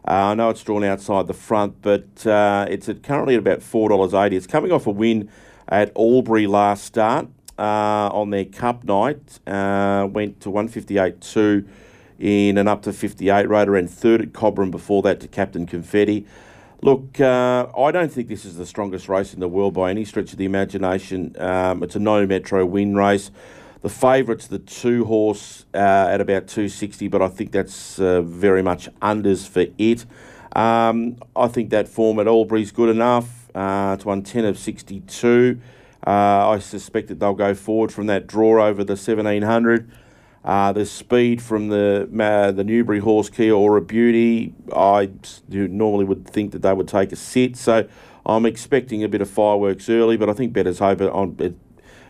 I 0.07 0.33
know 0.33 0.49
it's 0.49 0.63
drawn 0.63 0.85
outside 0.85 1.27
the 1.27 1.35
front, 1.35 1.83
but 1.83 2.07
it's 2.25 2.89
at 2.89 3.03
currently 3.03 3.35
at 3.35 3.41
about 3.41 3.59
$4.80. 3.59 4.33
It's 4.33 4.47
coming 4.47 4.73
off 4.73 4.87
a 4.87 4.91
win 4.91 5.29
at 5.69 5.93
Albury 5.95 6.47
last 6.47 6.85
start 6.85 7.29
uh, 7.59 8.11
on 8.13 8.31
their 8.31 8.45
cup 8.45 8.85
night. 8.85 9.41
Uh, 9.47 10.07
went 10.11 10.41
to 10.41 10.51
158.2 10.51 11.67
in 12.19 12.59
an 12.59 12.69
up 12.69 12.83
to 12.83 12.93
58 12.93 13.49
rate, 13.49 13.69
and 13.69 13.91
third 13.91 14.23
at 14.23 14.33
Cobram 14.33 14.71
before 14.71 15.03
that 15.03 15.21
to 15.21 15.29
Captain 15.29 15.67
Confetti. 15.67 16.27
Look, 16.83 17.21
uh, 17.21 17.67
I 17.77 17.91
don't 17.91 18.13
think 18.13 18.29
this 18.29 18.45
is 18.45 18.57
the 18.57 18.67
strongest 18.67 19.09
race 19.09 19.33
in 19.35 19.41
the 19.41 19.49
world 19.49 19.75
by 19.75 19.91
any 19.91 20.05
stretch 20.05 20.33
of 20.33 20.39
the 20.39 20.45
imagination. 20.45 21.35
Um, 21.39 21.83
it's 21.83 21.97
a 21.97 21.99
no 21.99 22.27
metro 22.27 22.65
win 22.67 22.95
race. 22.95 23.31
The 23.83 23.89
favourite's 23.89 24.49
the 24.49 24.59
two 24.59 25.05
horse 25.05 25.65
uh, 25.75 25.79
at 25.79 26.21
about 26.21 26.49
260, 26.49 27.09
but 27.09 27.23
I 27.23 27.29
think 27.29 27.53
that's 27.53 27.99
uh, 27.99 28.23
very 28.23 28.63
much 28.63 28.89
unders 29.01 29.49
for 29.49 29.67
it. 29.79 30.05
Um, 30.55 31.17
I 31.35 31.49
think 31.49 31.71
that 31.71 31.89
form 31.89 32.19
at 32.19 32.27
Albury's 32.27 32.73
good 32.73 32.89
enough. 32.89 33.51
Uh, 33.55 33.95
it's 33.97 34.05
won 34.05 34.23
10 34.23 34.45
of 34.45 34.59
62. 34.59 35.61
Uh, 36.05 36.51
I 36.51 36.59
suspect 36.59 37.09
that 37.09 37.21
they'll 37.21 37.35
go 37.35 37.55
forward 37.55 37.93
from 37.93 38.07
that 38.07 38.27
draw 38.27 38.65
over 38.65 38.83
the 38.83 38.93
1700. 38.93 39.91
Uh, 40.45 40.73
the 40.73 40.87
speed 40.87 41.43
from 41.43 41.69
the 41.69 42.09
uh, 42.21 42.53
the 42.53 42.63
Newbury 42.63 43.01
horse 43.01 43.29
Kia 43.29 43.53
Aura 43.53 43.81
Beauty, 43.81 44.55
I 44.75 45.11
normally 45.49 46.05
would 46.05 46.27
think 46.29 46.53
that 46.53 46.63
they 46.63 46.73
would 46.73 46.87
take 46.87 47.11
a 47.11 47.17
sit. 47.17 47.57
So 47.57 47.89
I'm 48.25 48.47
expecting 48.47 49.03
a 49.03 49.09
bit 49.09 49.21
of 49.21 49.29
fireworks 49.29 49.89
early, 49.89 50.17
but 50.17 50.31
I 50.31 50.35
think 50.35 50.53
Better's 50.53 50.79
Hope 50.79 51.01
on 51.01 51.37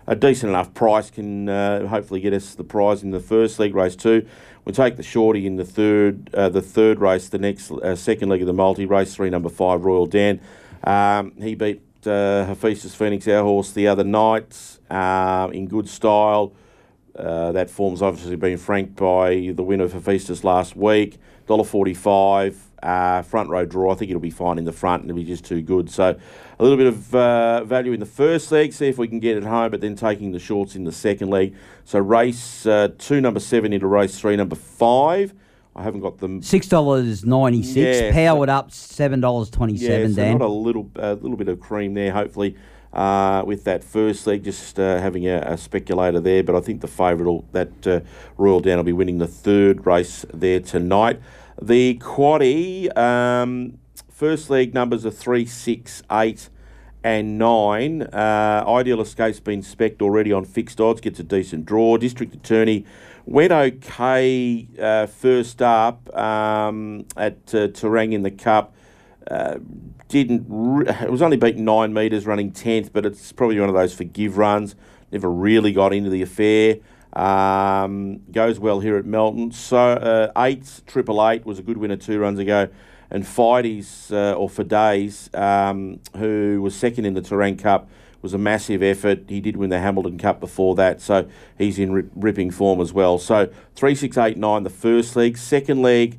a 0.06 0.14
decent 0.14 0.50
enough 0.50 0.72
price 0.74 1.10
can 1.10 1.48
uh, 1.48 1.86
hopefully 1.86 2.20
get 2.20 2.32
us 2.32 2.54
the 2.54 2.64
prize 2.64 3.02
in 3.02 3.10
the 3.10 3.20
first 3.20 3.58
leg 3.58 3.74
race 3.74 3.96
too. 3.96 4.26
We 4.64 4.72
take 4.72 4.96
the 4.96 5.02
shorty 5.02 5.46
in 5.46 5.56
the 5.56 5.64
third 5.64 6.30
uh, 6.34 6.48
the 6.48 6.62
third 6.62 7.00
race, 7.00 7.28
the 7.28 7.38
next 7.38 7.70
uh, 7.70 7.96
second 7.96 8.28
leg 8.28 8.40
of 8.40 8.46
the 8.46 8.52
multi 8.52 8.86
race 8.86 9.14
three 9.14 9.30
number 9.30 9.48
five 9.48 9.84
Royal 9.84 10.06
Dan. 10.06 10.40
Um, 10.84 11.32
he 11.40 11.54
beat 11.54 11.82
uh, 12.06 12.44
Hephaestus 12.46 12.94
Phoenix, 12.94 13.26
our 13.28 13.42
horse, 13.42 13.72
the 13.72 13.88
other 13.88 14.04
night 14.04 14.78
uh, 14.90 15.48
in 15.52 15.66
good 15.66 15.88
style. 15.88 16.52
Uh, 17.14 17.52
that 17.52 17.70
form's 17.70 18.02
obviously 18.02 18.36
been 18.36 18.58
franked 18.58 18.94
by 18.96 19.52
the 19.54 19.62
winner 19.62 19.84
of 19.84 19.92
Hephaestus 19.92 20.44
last 20.44 20.76
week. 20.76 21.18
$1.45, 21.48 22.56
uh, 22.82 23.22
front 23.22 23.48
row 23.48 23.64
draw. 23.64 23.92
I 23.92 23.94
think 23.94 24.10
it'll 24.10 24.20
be 24.20 24.30
fine 24.30 24.58
in 24.58 24.64
the 24.64 24.72
front 24.72 25.02
and 25.02 25.10
it'll 25.10 25.18
be 25.18 25.24
just 25.24 25.44
too 25.44 25.62
good. 25.62 25.90
So 25.90 26.18
a 26.58 26.62
little 26.62 26.76
bit 26.76 26.88
of 26.88 27.14
uh, 27.14 27.64
value 27.64 27.92
in 27.92 28.00
the 28.00 28.06
first 28.06 28.50
leg, 28.50 28.72
see 28.72 28.88
if 28.88 28.98
we 28.98 29.08
can 29.08 29.20
get 29.20 29.36
it 29.36 29.44
home, 29.44 29.70
but 29.70 29.80
then 29.80 29.94
taking 29.94 30.32
the 30.32 30.38
shorts 30.38 30.74
in 30.74 30.84
the 30.84 30.92
second 30.92 31.30
leg. 31.30 31.54
So 31.84 32.00
race 32.00 32.66
uh, 32.66 32.88
two, 32.98 33.20
number 33.20 33.40
seven, 33.40 33.72
into 33.72 33.86
race 33.86 34.18
three, 34.18 34.36
number 34.36 34.56
five. 34.56 35.32
I 35.76 35.82
haven't 35.82 36.00
got 36.00 36.18
them. 36.18 36.42
Six 36.42 36.68
dollars 36.68 37.24
ninety 37.24 37.62
six. 37.62 38.00
Yeah, 38.00 38.12
powered 38.12 38.48
up 38.48 38.72
seven 38.72 39.20
dollars 39.20 39.50
twenty 39.50 39.74
Yeah, 39.74 40.08
so 40.08 40.14
Dan. 40.14 40.38
not 40.38 40.46
a 40.46 40.48
little, 40.48 40.90
a 40.96 41.14
little 41.14 41.36
bit 41.36 41.48
of 41.48 41.60
cream 41.60 41.92
there. 41.92 42.12
Hopefully, 42.12 42.56
uh, 42.94 43.42
with 43.46 43.64
that 43.64 43.84
first 43.84 44.26
leg, 44.26 44.42
just 44.42 44.80
uh, 44.80 44.98
having 44.98 45.26
a, 45.26 45.36
a 45.40 45.58
speculator 45.58 46.18
there. 46.18 46.42
But 46.42 46.56
I 46.56 46.60
think 46.60 46.80
the 46.80 46.88
favourite, 46.88 47.52
that 47.52 47.86
uh, 47.86 48.00
Royal 48.38 48.60
Down, 48.60 48.78
will 48.78 48.84
be 48.84 48.92
winning 48.94 49.18
the 49.18 49.26
third 49.26 49.84
race 49.84 50.24
there 50.32 50.60
tonight. 50.60 51.20
The 51.60 51.98
quaddy, 51.98 52.96
um, 52.96 53.78
first 54.10 54.48
leg 54.48 54.72
numbers 54.72 55.04
are 55.04 55.10
three, 55.10 55.44
six, 55.44 56.02
eight, 56.10 56.48
and 57.04 57.38
nine. 57.38 58.02
Uh, 58.02 58.64
Ideal 58.66 59.00
Escape's 59.00 59.40
been 59.40 59.60
specced 59.60 60.00
already 60.00 60.32
on 60.32 60.44
fixed 60.46 60.80
odds, 60.80 61.02
gets 61.02 61.20
a 61.20 61.22
decent 61.22 61.66
draw. 61.66 61.98
District 61.98 62.34
Attorney 62.34 62.84
went 63.26 63.52
okay 63.52 64.68
uh, 64.80 65.06
first 65.06 65.60
up 65.60 66.16
um, 66.16 67.04
at 67.16 67.54
uh, 67.54 67.68
in 67.68 68.22
the 68.22 68.30
Cup. 68.30 68.74
Uh, 69.28 69.56
didn't 70.08 70.46
re- 70.48 70.86
it 70.86 71.10
was 71.10 71.20
only 71.20 71.36
beaten 71.36 71.64
nine 71.64 71.92
metres 71.92 72.26
running 72.26 72.52
10th 72.52 72.92
but 72.92 73.04
it's 73.04 73.32
probably 73.32 73.58
one 73.58 73.68
of 73.68 73.74
those 73.74 73.92
forgive 73.92 74.38
runs. 74.38 74.76
Never 75.10 75.28
really 75.28 75.72
got 75.72 75.92
into 75.92 76.10
the 76.10 76.22
affair. 76.22 76.76
Um, 77.12 78.20
goes 78.30 78.60
well 78.60 78.80
here 78.80 78.96
at 78.96 79.04
Melton. 79.04 79.50
So 79.50 79.78
uh, 79.78 80.30
eight 80.36 80.82
triple 80.86 81.26
eight 81.28 81.44
was 81.44 81.58
a 81.58 81.62
good 81.62 81.76
winner 81.76 81.96
two 81.96 82.20
runs 82.20 82.38
ago. 82.38 82.68
And 83.10 83.24
Fidey's 83.24 84.12
uh, 84.12 84.34
or 84.34 84.48
days 84.48 85.30
um, 85.34 86.00
who 86.16 86.60
was 86.62 86.74
second 86.74 87.04
in 87.04 87.14
the 87.14 87.22
Terang 87.22 87.58
Cup 87.58 87.88
was 88.26 88.34
a 88.34 88.38
massive 88.38 88.82
effort 88.82 89.24
he 89.28 89.40
did 89.40 89.56
win 89.56 89.70
the 89.70 89.78
Hamilton 89.78 90.18
Cup 90.18 90.40
before 90.40 90.74
that 90.74 91.00
so 91.00 91.28
he's 91.56 91.78
in 91.78 91.92
rip- 91.92 92.10
ripping 92.14 92.50
form 92.50 92.80
as 92.80 92.92
well 92.92 93.18
so 93.18 93.48
three 93.74 93.94
six 93.94 94.18
eight 94.18 94.36
nine 94.36 94.62
the 94.62 94.70
first 94.70 95.16
leg 95.16 95.38
second 95.38 95.80
leg 95.82 96.18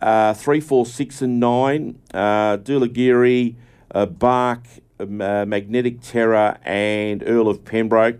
uh, 0.00 0.34
three, 0.34 0.60
four, 0.60 0.86
six, 0.86 1.22
and 1.22 1.40
nine. 1.40 1.98
Uh, 2.12 2.58
Doolagiri, 2.58 3.54
uh, 3.94 4.06
Bark, 4.06 4.66
um, 5.00 5.20
uh, 5.20 5.46
Magnetic 5.46 6.00
Terror, 6.00 6.58
and 6.64 7.22
Earl 7.26 7.48
of 7.48 7.64
Pembroke. 7.64 8.16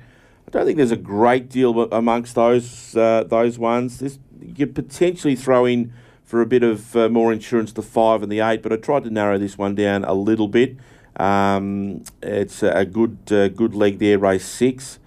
I 0.47 0.51
don't 0.51 0.65
think 0.65 0.77
there's 0.77 0.93
a 0.93 0.97
great 0.97 1.49
deal 1.49 1.83
amongst 1.93 2.35
those 2.35 2.97
uh, 2.97 3.25
those 3.25 3.59
ones. 3.59 3.99
This, 3.99 4.19
you 4.41 4.55
could 4.55 4.75
potentially 4.75 5.37
throw 5.37 5.65
in 5.65 5.93
for 6.27 6.43
a 6.43 6.47
bit 6.47 6.65
of 6.65 6.95
uh, 6.97 7.09
more 7.09 7.33
insurance 7.33 7.73
the 7.73 7.83
five 7.83 8.23
and 8.23 8.31
the 8.31 8.41
eight, 8.41 8.61
but 8.61 8.73
I 8.73 8.77
tried 8.77 9.05
to 9.05 9.11
narrow 9.11 9.39
this 9.39 9.57
one 9.57 9.77
down 9.77 10.05
a 10.05 10.13
little 10.13 10.49
bit. 10.49 10.77
Um, 11.19 12.03
it's 12.23 12.63
a 12.63 12.85
good 12.85 13.19
uh, 13.31 13.49
good 13.49 13.75
leg 13.75 13.99
there, 14.01 14.19
race 14.19 14.45
six. 14.45 14.99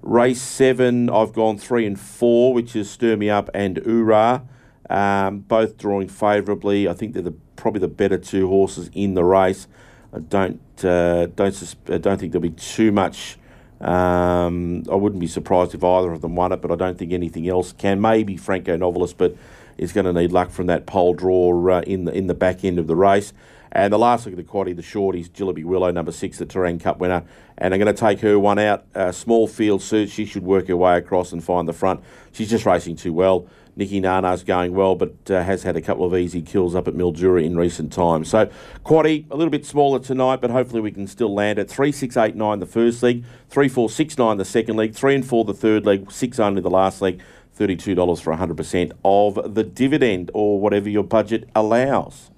Race 0.00 0.42
seven, 0.42 1.08
I've 1.10 1.32
gone 1.32 1.58
three 1.58 1.86
and 1.86 2.00
four, 2.00 2.52
which 2.52 2.74
is 2.74 2.90
Stir 2.90 3.16
Me 3.16 3.30
Up 3.30 3.48
and 3.54 3.80
Ura. 3.86 4.42
Um, 4.90 5.40
both 5.40 5.78
drawing 5.78 6.08
favourably. 6.08 6.88
I 6.88 6.92
think 6.94 7.14
they're 7.14 7.22
the, 7.22 7.34
probably 7.54 7.80
the 7.80 7.88
better 7.88 8.18
two 8.18 8.48
horses 8.48 8.90
in 8.94 9.14
the 9.14 9.22
race. 9.22 9.68
I 10.12 10.18
don't 10.18 10.60
uh, 10.82 11.26
don't 11.26 11.76
I 11.88 11.98
don't 11.98 12.18
think 12.18 12.32
there'll 12.32 12.40
be 12.42 12.50
too 12.50 12.90
much. 12.92 13.38
Um, 13.80 14.84
I 14.90 14.94
wouldn't 14.94 15.20
be 15.20 15.26
surprised 15.26 15.74
if 15.74 15.84
either 15.84 16.12
of 16.12 16.20
them 16.20 16.34
won 16.36 16.52
it, 16.52 16.62
but 16.62 16.70
I 16.70 16.76
don't 16.76 16.96
think 16.96 17.12
anything 17.12 17.48
else 17.48 17.72
can. 17.72 18.00
Maybe 18.00 18.36
Franco 18.36 18.76
Novelist, 18.76 19.18
but 19.18 19.36
is 19.82 19.92
going 19.92 20.06
to 20.06 20.12
need 20.12 20.32
luck 20.32 20.50
from 20.50 20.66
that 20.66 20.86
pole 20.86 21.14
draw 21.14 21.70
uh, 21.70 21.80
in 21.82 22.04
the 22.04 22.12
in 22.12 22.26
the 22.26 22.34
back 22.34 22.64
end 22.64 22.78
of 22.78 22.86
the 22.86 22.96
race. 22.96 23.32
And 23.74 23.90
the 23.90 23.98
last 23.98 24.26
look 24.26 24.34
at 24.34 24.36
the 24.36 24.50
quaddy, 24.50 24.76
the 24.76 24.82
shorties, 24.82 25.30
Jillaby 25.30 25.64
Willow, 25.64 25.90
number 25.90 26.12
six, 26.12 26.36
the 26.38 26.44
Terang 26.44 26.78
Cup 26.78 26.98
winner. 26.98 27.24
And 27.56 27.72
I'm 27.72 27.80
going 27.80 27.94
to 27.94 27.98
take 27.98 28.20
her 28.20 28.38
one 28.38 28.58
out. 28.58 28.84
Uh, 28.94 29.12
small 29.12 29.48
field 29.48 29.80
suit. 29.80 30.10
She 30.10 30.26
should 30.26 30.42
work 30.42 30.68
her 30.68 30.76
way 30.76 30.98
across 30.98 31.32
and 31.32 31.42
find 31.42 31.66
the 31.66 31.72
front. 31.72 32.00
She's 32.32 32.50
just 32.50 32.66
racing 32.66 32.96
too 32.96 33.14
well. 33.14 33.48
Nikki 33.74 34.00
Nana's 34.00 34.44
going 34.44 34.74
well, 34.74 34.94
but 34.94 35.30
uh, 35.30 35.42
has 35.42 35.62
had 35.62 35.76
a 35.76 35.80
couple 35.80 36.04
of 36.04 36.14
easy 36.14 36.42
kills 36.42 36.74
up 36.74 36.86
at 36.86 36.94
Mildura 36.94 37.42
in 37.42 37.56
recent 37.56 37.90
times. 37.90 38.28
So, 38.28 38.50
quaddy, 38.84 39.24
a 39.30 39.36
little 39.36 39.50
bit 39.50 39.64
smaller 39.64 39.98
tonight, 39.98 40.42
but 40.42 40.50
hopefully 40.50 40.82
we 40.82 40.90
can 40.90 41.06
still 41.06 41.32
land 41.32 41.58
it. 41.58 41.70
3 41.70 41.90
6 41.90 42.14
8 42.14 42.36
9 42.36 42.58
the 42.58 42.66
first 42.66 43.02
leg, 43.02 43.24
3 43.48 43.68
4 43.68 43.88
6 43.88 44.18
9 44.18 44.36
the 44.36 44.44
second 44.44 44.76
leg, 44.76 44.94
3 44.94 45.14
and 45.14 45.26
4 45.26 45.44
the 45.46 45.54
third 45.54 45.86
leg, 45.86 46.12
6 46.12 46.38
only 46.38 46.60
the 46.60 46.68
last 46.68 47.00
leg. 47.00 47.22
$32 47.58 48.20
for 48.20 48.34
100% 48.34 48.92
of 49.04 49.54
the 49.54 49.62
dividend 49.62 50.30
or 50.34 50.60
whatever 50.60 50.88
your 50.88 51.04
budget 51.04 51.48
allows. 51.54 52.30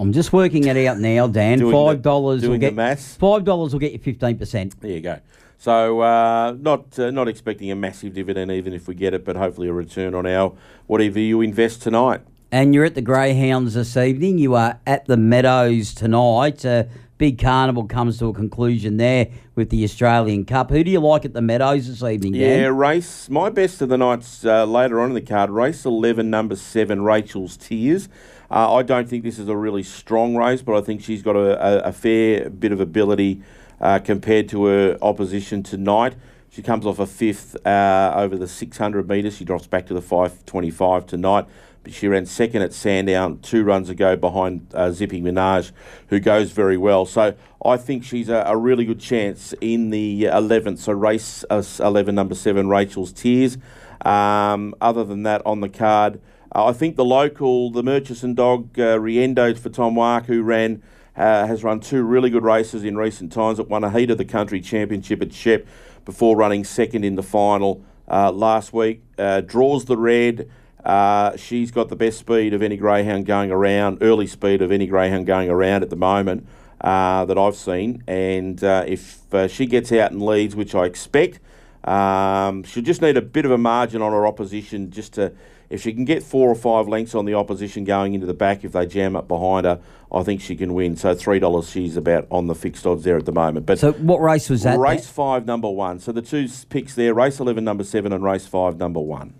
I'm 0.00 0.12
just 0.12 0.32
working 0.32 0.64
it 0.64 0.76
out 0.86 0.98
now, 0.98 1.26
Dan. 1.26 1.58
Doing 1.58 1.72
Five 1.72 2.02
dollars 2.02 2.46
will 2.46 2.56
get 2.56 2.76
five 3.00 3.44
dollars 3.44 3.72
will 3.72 3.80
get 3.80 3.92
you 3.92 3.98
fifteen 3.98 4.38
percent. 4.38 4.80
There 4.80 4.92
you 4.92 5.00
go. 5.00 5.18
So 5.58 6.00
uh, 6.00 6.56
not 6.60 6.96
uh, 6.98 7.10
not 7.10 7.26
expecting 7.26 7.72
a 7.72 7.74
massive 7.74 8.14
dividend 8.14 8.52
even 8.52 8.72
if 8.72 8.86
we 8.86 8.94
get 8.94 9.12
it, 9.12 9.24
but 9.24 9.34
hopefully 9.34 9.66
a 9.66 9.72
return 9.72 10.14
on 10.14 10.24
our 10.24 10.54
whatever 10.86 11.18
you 11.18 11.40
invest 11.40 11.82
tonight. 11.82 12.20
And 12.52 12.74
you're 12.74 12.84
at 12.84 12.94
the 12.94 13.02
Greyhounds 13.02 13.74
this 13.74 13.96
evening. 13.96 14.38
You 14.38 14.54
are 14.54 14.78
at 14.86 15.06
the 15.06 15.16
Meadows 15.16 15.92
tonight. 15.94 16.64
Uh, 16.64 16.84
big 17.18 17.38
carnival 17.38 17.84
comes 17.84 18.18
to 18.20 18.26
a 18.26 18.32
conclusion 18.32 18.96
there 18.96 19.28
with 19.56 19.70
the 19.70 19.84
Australian 19.84 20.44
Cup. 20.44 20.70
Who 20.70 20.82
do 20.82 20.90
you 20.90 21.00
like 21.00 21.24
at 21.24 21.34
the 21.34 21.42
Meadows 21.42 21.88
this 21.88 22.02
evening, 22.02 22.32
Dan? 22.32 22.60
Yeah, 22.60 22.66
race. 22.68 23.28
My 23.28 23.50
best 23.50 23.82
of 23.82 23.88
the 23.88 23.98
night's 23.98 24.44
uh, 24.44 24.64
later 24.64 25.00
on 25.00 25.10
in 25.10 25.14
the 25.14 25.20
card. 25.20 25.50
Race 25.50 25.84
11, 25.84 26.30
number 26.30 26.56
7, 26.56 27.02
Rachel's 27.02 27.56
Tears. 27.56 28.08
Uh, 28.50 28.74
I 28.74 28.82
don't 28.82 29.08
think 29.08 29.24
this 29.24 29.38
is 29.38 29.48
a 29.48 29.56
really 29.56 29.82
strong 29.82 30.36
race, 30.36 30.62
but 30.62 30.76
I 30.76 30.80
think 30.80 31.02
she's 31.02 31.22
got 31.22 31.36
a, 31.36 31.86
a, 31.86 31.88
a 31.88 31.92
fair 31.92 32.48
bit 32.48 32.72
of 32.72 32.80
ability 32.80 33.42
uh, 33.80 33.98
compared 33.98 34.48
to 34.50 34.64
her 34.66 34.98
opposition 35.02 35.62
tonight. 35.62 36.14
She 36.58 36.62
comes 36.62 36.86
off 36.86 36.98
a 36.98 37.06
fifth 37.06 37.56
uh, 37.64 38.12
over 38.16 38.36
the 38.36 38.48
600 38.48 39.08
metres. 39.08 39.36
She 39.36 39.44
drops 39.44 39.68
back 39.68 39.86
to 39.86 39.94
the 39.94 40.02
525 40.02 41.06
tonight. 41.06 41.46
But 41.84 41.92
she 41.92 42.08
ran 42.08 42.26
second 42.26 42.62
at 42.62 42.72
Sandown 42.72 43.38
two 43.38 43.62
runs 43.62 43.88
ago 43.88 44.16
behind 44.16 44.66
uh, 44.74 44.90
Zipping 44.90 45.22
Minaj, 45.22 45.70
who 46.08 46.18
goes 46.18 46.50
very 46.50 46.76
well. 46.76 47.06
So 47.06 47.36
I 47.64 47.76
think 47.76 48.02
she's 48.02 48.28
a, 48.28 48.42
a 48.44 48.56
really 48.56 48.84
good 48.84 48.98
chance 48.98 49.54
in 49.60 49.90
the 49.90 50.24
11th. 50.24 50.78
So 50.78 50.94
race 50.94 51.44
uh, 51.48 51.62
11, 51.78 52.16
number 52.16 52.34
7, 52.34 52.68
Rachel's 52.68 53.12
Tears. 53.12 53.56
Um, 54.04 54.74
other 54.80 55.04
than 55.04 55.22
that, 55.22 55.46
on 55.46 55.60
the 55.60 55.68
card, 55.68 56.20
I 56.50 56.72
think 56.72 56.96
the 56.96 57.04
local, 57.04 57.70
the 57.70 57.84
Murchison 57.84 58.34
dog, 58.34 58.76
uh, 58.76 58.98
Riendo 58.98 59.56
for 59.56 59.68
Tom 59.68 59.94
Wark, 59.94 60.26
who 60.26 60.42
ran, 60.42 60.82
uh, 61.14 61.46
has 61.46 61.62
run 61.62 61.78
two 61.78 62.02
really 62.02 62.30
good 62.30 62.42
races 62.42 62.82
in 62.82 62.96
recent 62.96 63.30
times. 63.30 63.60
It 63.60 63.68
won 63.68 63.84
a 63.84 63.92
heat 63.92 64.10
of 64.10 64.18
the 64.18 64.24
country 64.24 64.60
championship 64.60 65.22
at 65.22 65.32
Shep 65.32 65.64
before 66.08 66.38
running 66.38 66.64
second 66.64 67.04
in 67.04 67.16
the 67.16 67.22
final 67.22 67.84
uh, 68.10 68.32
last 68.32 68.72
week. 68.72 69.02
Uh, 69.18 69.42
draws 69.42 69.84
the 69.84 69.96
red. 69.98 70.48
Uh, 70.82 71.36
she's 71.36 71.70
got 71.70 71.90
the 71.90 71.96
best 71.96 72.18
speed 72.18 72.54
of 72.54 72.62
any 72.62 72.78
greyhound 72.78 73.26
going 73.26 73.50
around, 73.50 73.98
early 74.00 74.26
speed 74.26 74.62
of 74.62 74.72
any 74.72 74.86
greyhound 74.86 75.26
going 75.26 75.50
around 75.50 75.82
at 75.82 75.90
the 75.90 75.96
moment 75.96 76.46
uh, 76.80 77.26
that 77.26 77.36
I've 77.36 77.56
seen. 77.56 78.02
And 78.06 78.64
uh, 78.64 78.84
if 78.86 79.34
uh, 79.34 79.48
she 79.48 79.66
gets 79.66 79.92
out 79.92 80.10
and 80.10 80.22
leads, 80.22 80.56
which 80.56 80.74
I 80.74 80.86
expect, 80.86 81.40
um, 81.88 82.62
she'll 82.64 82.82
just 82.84 83.00
need 83.02 83.16
a 83.16 83.22
bit 83.22 83.44
of 83.44 83.50
a 83.50 83.58
margin 83.58 84.02
on 84.02 84.12
her 84.12 84.26
opposition 84.26 84.90
just 84.90 85.14
to. 85.14 85.32
If 85.70 85.82
she 85.82 85.92
can 85.92 86.06
get 86.06 86.22
four 86.22 86.48
or 86.48 86.54
five 86.54 86.88
lengths 86.88 87.14
on 87.14 87.26
the 87.26 87.34
opposition 87.34 87.84
going 87.84 88.14
into 88.14 88.26
the 88.26 88.32
back, 88.32 88.64
if 88.64 88.72
they 88.72 88.86
jam 88.86 89.14
up 89.14 89.28
behind 89.28 89.66
her, 89.66 89.78
I 90.10 90.22
think 90.22 90.40
she 90.40 90.56
can 90.56 90.72
win. 90.72 90.96
So 90.96 91.14
three 91.14 91.38
dollars, 91.38 91.68
she's 91.68 91.94
about 91.94 92.26
on 92.30 92.46
the 92.46 92.54
fixed 92.54 92.86
odds 92.86 93.04
there 93.04 93.18
at 93.18 93.26
the 93.26 93.32
moment. 93.32 93.66
But 93.66 93.78
So 93.78 93.92
what 93.92 94.22
race 94.22 94.48
was 94.48 94.62
that? 94.62 94.78
race 94.78 95.06
five, 95.10 95.44
number 95.44 95.68
one. 95.68 95.98
So 96.00 96.10
the 96.10 96.22
two 96.22 96.48
picks 96.70 96.94
there: 96.94 97.12
race 97.12 97.38
eleven, 97.38 97.64
number 97.64 97.84
seven, 97.84 98.14
and 98.14 98.24
race 98.24 98.46
five, 98.46 98.78
number 98.78 99.00
one. 99.00 99.34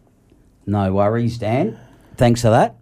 No 0.66 0.92
worries, 0.92 1.38
Dan. 1.38 1.78
Thanks 2.18 2.42
for 2.42 2.50
that. 2.50 2.76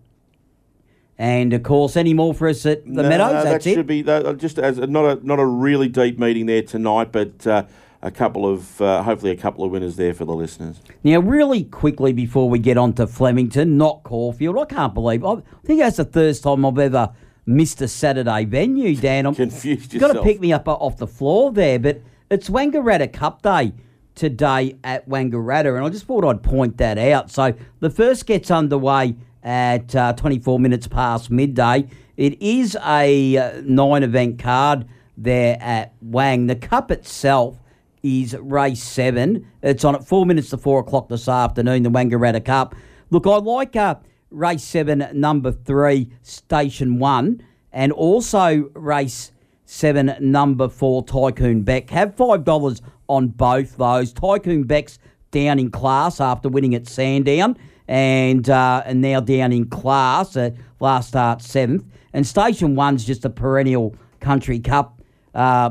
And 1.18 1.52
of 1.52 1.62
course, 1.62 1.96
any 1.96 2.14
more 2.14 2.35
for 2.35 2.48
us 2.48 2.66
at 2.66 2.85
the 2.85 2.90
No, 3.02 3.09
Meadows? 3.09 3.33
that 3.33 3.44
That's 3.44 3.64
should 3.64 3.79
it. 3.79 3.87
be 3.87 4.02
that, 4.02 4.38
just 4.38 4.59
as 4.59 4.79
not 4.79 5.05
a 5.20 5.24
not 5.26 5.38
a 5.38 5.46
really 5.46 5.88
deep 5.88 6.18
meeting 6.18 6.46
there 6.46 6.62
tonight, 6.62 7.12
but 7.12 7.46
uh, 7.46 7.62
a 8.02 8.11
couple 8.11 8.46
of 8.46 8.80
uh, 8.80 9.02
hopefully 9.02 9.32
a 9.32 9.37
couple 9.37 9.64
of 9.64 9.70
winners 9.70 9.96
there 9.96 10.14
for 10.14 10.24
the 10.24 10.35
listeners. 10.35 10.80
Now, 11.02 11.20
really 11.20 11.64
quickly 11.64 12.12
before 12.12 12.48
we 12.48 12.59
get 12.59 12.76
on 12.76 12.92
to 12.94 13.06
Flemington, 13.06 13.76
not 13.76 14.02
Caulfield, 14.02 14.59
I 14.59 14.64
can't 14.64 14.94
believe. 14.94 15.24
I 15.24 15.37
think 15.64 15.80
that's 15.80 15.96
the 15.96 16.04
first 16.04 16.42
time 16.42 16.64
I've 16.64 16.78
ever 16.78 17.12
missed 17.46 17.80
a 17.80 17.88
Saturday 17.88 18.44
venue, 18.44 18.96
Dan. 18.96 19.26
I'm 19.26 19.35
Confused 19.37 19.92
You've 19.92 20.00
got 20.00 20.12
to 20.12 20.22
pick 20.22 20.40
me 20.40 20.52
up 20.52 20.68
off 20.68 20.96
the 20.96 21.06
floor 21.06 21.52
there, 21.52 21.78
but 21.78 22.00
it's 22.30 22.48
Wangaratta 22.48 23.12
Cup 23.12 23.42
Day 23.42 23.72
today 24.14 24.76
at 24.82 25.09
Wangaratta, 25.09 25.76
and 25.76 25.85
I 25.85 25.88
just 25.90 26.06
thought 26.06 26.24
I'd 26.24 26.42
point 26.42 26.78
that 26.78 26.98
out. 26.98 27.30
So 27.30 27.54
the 27.80 27.90
first 27.90 28.26
gets 28.26 28.50
underway 28.50 29.16
at 29.42 29.94
uh, 29.94 30.12
24 30.14 30.59
minutes 30.59 30.88
past 30.88 31.30
midday. 31.30 31.87
It 32.16 32.40
is 32.42 32.76
a 32.85 33.37
uh, 33.37 33.62
nine 33.64 34.02
event 34.02 34.38
card 34.38 34.87
there 35.16 35.56
at 35.61 35.94
Wang. 36.00 36.46
The 36.46 36.56
Cup 36.56 36.90
itself 36.90 37.59
is 38.07 38.37
race 38.40 38.83
seven. 38.83 39.45
It's 39.62 39.85
on 39.85 39.97
at 39.97 40.07
four 40.07 40.27
minutes 40.27 40.51
to 40.51 40.59
four 40.59 40.79
o'clock 40.79 41.09
this 41.09 41.29
afternoon, 41.29 41.83
the 41.83 41.90
Wangaratta 41.90 42.45
Cup. 42.45 42.77
Look, 43.11 43.27
I 43.27 43.37
like 43.38 43.75
uh, 43.75 43.97
race 44.31 44.62
seven, 44.62 45.09
number 45.12 45.51
three, 45.51 46.12
station 46.23 47.01
one, 47.01 47.42
and 47.73 47.90
also 47.90 48.71
race 48.75 49.33
seven, 49.64 50.14
number 50.21 50.69
four, 50.69 51.05
Tycoon 51.05 51.62
Beck. 51.62 51.90
Have 51.90 52.14
five 52.14 52.45
dollars 52.45 52.81
on 53.09 53.29
both 53.29 53.77
those. 53.77 54.12
Tycoon 54.12 54.62
Beck's 54.62 55.01
down 55.33 55.59
in 55.59 55.71
class 55.71 56.21
after 56.21 56.49
winning 56.49 56.77
at 56.77 56.87
Sandown, 56.87 57.57
and 57.88 58.49
uh, 58.49 58.83
and 58.87 59.01
now 59.01 59.19
down 59.19 59.53
in 59.53 59.69
class 59.69 60.37
at 60.37 60.55
last 60.79 61.09
start 61.09 61.42
seventh. 61.42 61.85
And 62.12 62.25
station 62.25 62.77
one's 62.77 63.05
just 63.05 63.25
a 63.25 63.31
perennial 63.31 63.97
country 64.21 64.61
cup. 64.61 65.03
Uh, 65.35 65.71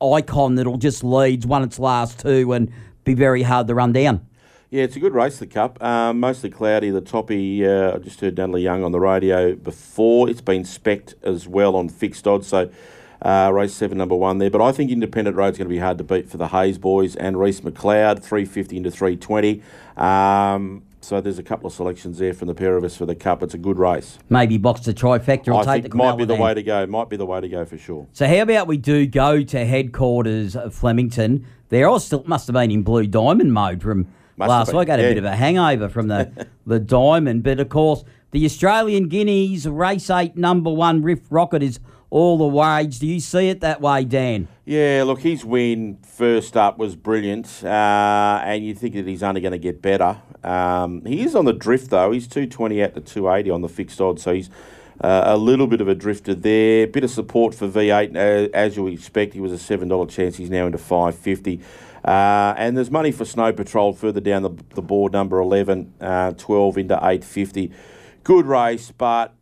icon 0.00 0.54
that'll 0.54 0.78
just 0.78 1.04
lead, 1.04 1.44
won 1.44 1.62
its 1.62 1.78
last 1.78 2.20
two, 2.20 2.52
and 2.52 2.70
be 3.04 3.14
very 3.14 3.42
hard 3.42 3.66
to 3.68 3.74
run 3.74 3.92
down. 3.92 4.26
Yeah, 4.70 4.84
it's 4.84 4.94
a 4.94 5.00
good 5.00 5.14
race, 5.14 5.38
the 5.38 5.48
Cup. 5.48 5.82
Um, 5.82 6.20
mostly 6.20 6.48
cloudy. 6.48 6.90
The 6.90 7.00
toppy, 7.00 7.66
uh, 7.66 7.96
I 7.96 7.98
just 7.98 8.20
heard 8.20 8.36
Natalie 8.36 8.62
Young 8.62 8.84
on 8.84 8.92
the 8.92 9.00
radio 9.00 9.56
before. 9.56 10.30
It's 10.30 10.40
been 10.40 10.62
specced 10.62 11.14
as 11.24 11.48
well 11.48 11.74
on 11.74 11.88
fixed 11.88 12.24
odds. 12.28 12.46
So 12.46 12.70
uh, 13.22 13.50
race 13.52 13.74
seven, 13.74 13.98
number 13.98 14.14
one 14.14 14.38
there. 14.38 14.48
But 14.48 14.62
I 14.62 14.70
think 14.70 14.92
Independent 14.92 15.36
Road's 15.36 15.58
going 15.58 15.66
to 15.66 15.74
be 15.74 15.80
hard 15.80 15.98
to 15.98 16.04
beat 16.04 16.28
for 16.28 16.36
the 16.36 16.48
Hayes 16.48 16.78
boys 16.78 17.16
and 17.16 17.38
Rhys 17.38 17.62
McLeod, 17.62 18.22
350 18.22 18.76
into 18.76 18.90
320. 18.92 19.60
Um, 19.96 20.84
so 21.00 21.20
there's 21.20 21.38
a 21.38 21.42
couple 21.42 21.66
of 21.66 21.72
selections 21.72 22.18
there 22.18 22.34
from 22.34 22.48
the 22.48 22.54
pair 22.54 22.76
of 22.76 22.84
us 22.84 22.96
for 22.96 23.06
the 23.06 23.14
Cup. 23.14 23.42
It's 23.42 23.54
a 23.54 23.58
good 23.58 23.78
race. 23.78 24.18
Maybe 24.28 24.58
box 24.58 24.82
the 24.82 24.94
trifecta 24.94 25.48
will 25.48 25.58
I 25.58 25.64
take 25.64 25.82
think 25.84 25.92
the 25.92 25.98
might 25.98 26.16
be 26.18 26.24
the 26.24 26.34
way 26.34 26.54
to 26.54 26.62
go. 26.62 26.86
Might 26.86 27.08
be 27.08 27.16
the 27.16 27.26
way 27.26 27.40
to 27.40 27.48
go 27.48 27.64
for 27.64 27.78
sure. 27.78 28.06
So 28.12 28.26
how 28.26 28.42
about 28.42 28.66
we 28.66 28.76
do 28.76 29.06
go 29.06 29.42
to 29.42 29.64
headquarters 29.64 30.56
of 30.56 30.74
Flemington? 30.74 31.46
There, 31.70 31.88
I 31.88 31.98
still 31.98 32.24
must 32.26 32.46
have 32.48 32.54
been 32.54 32.70
in 32.70 32.82
blue 32.82 33.06
diamond 33.06 33.52
mode 33.52 33.82
from 33.82 34.08
Must 34.36 34.48
last 34.48 34.74
week. 34.74 34.88
I 34.88 34.92
had 34.92 35.00
a 35.00 35.08
bit 35.08 35.18
of 35.18 35.24
a 35.24 35.36
hangover 35.36 35.88
from 35.88 36.08
the 36.08 36.48
the 36.66 36.78
diamond, 36.78 37.42
but 37.42 37.60
of 37.60 37.68
course 37.68 38.04
the 38.32 38.44
Australian 38.44 39.08
Guineas 39.08 39.66
race 39.66 40.10
eight 40.10 40.36
number 40.36 40.70
one 40.70 41.02
Riff 41.02 41.20
Rocket 41.30 41.62
is 41.62 41.80
all 42.10 42.36
the 42.36 42.60
rage. 42.60 42.98
Do 42.98 43.06
you 43.06 43.20
see 43.20 43.48
it 43.48 43.60
that 43.60 43.80
way, 43.80 44.04
Dan? 44.04 44.48
Yeah, 44.64 45.04
look, 45.06 45.20
his 45.20 45.44
win 45.44 45.98
first 46.02 46.56
up 46.56 46.78
was 46.78 46.96
brilliant, 46.96 47.64
uh, 47.64 48.42
and 48.44 48.64
you 48.64 48.74
think 48.74 48.94
that 48.94 49.06
he's 49.06 49.22
only 49.22 49.40
going 49.40 49.52
to 49.52 49.58
get 49.58 49.80
better. 49.80 50.20
Um, 50.44 51.04
he 51.04 51.22
is 51.22 51.34
on 51.34 51.44
the 51.44 51.52
drift 51.52 51.90
though. 51.90 52.12
He's 52.12 52.26
two 52.26 52.46
twenty 52.46 52.82
out 52.82 52.94
to 52.94 53.00
two 53.00 53.30
eighty 53.30 53.50
on 53.50 53.62
the 53.62 53.68
fixed 53.68 54.00
odds, 54.00 54.22
so 54.22 54.32
he's 54.34 54.50
uh, 55.00 55.22
a 55.26 55.36
little 55.36 55.66
bit 55.66 55.80
of 55.80 55.88
a 55.88 55.94
drifter 55.94 56.34
there. 56.34 56.86
Bit 56.86 57.04
of 57.04 57.10
support 57.10 57.54
for 57.54 57.66
V 57.66 57.90
eight, 57.90 58.16
uh, 58.16 58.48
as 58.54 58.76
you 58.76 58.86
expect. 58.88 59.34
He 59.34 59.40
was 59.40 59.52
a 59.52 59.58
seven 59.58 59.88
dollar 59.88 60.06
chance. 60.06 60.36
He's 60.36 60.50
now 60.50 60.66
into 60.66 60.78
five 60.78 61.14
fifty. 61.14 61.60
Uh, 62.04 62.54
and 62.56 62.76
there's 62.76 62.90
money 62.90 63.12
for 63.12 63.26
Snow 63.26 63.52
Patrol 63.52 63.92
further 63.92 64.20
down 64.20 64.42
the, 64.42 64.50
the 64.74 64.80
board, 64.80 65.12
number 65.12 65.38
11, 65.38 65.92
uh, 66.00 66.32
12 66.32 66.78
into 66.78 66.94
850. 66.94 67.70
Good 68.24 68.46
race, 68.46 68.90
but 68.90 69.34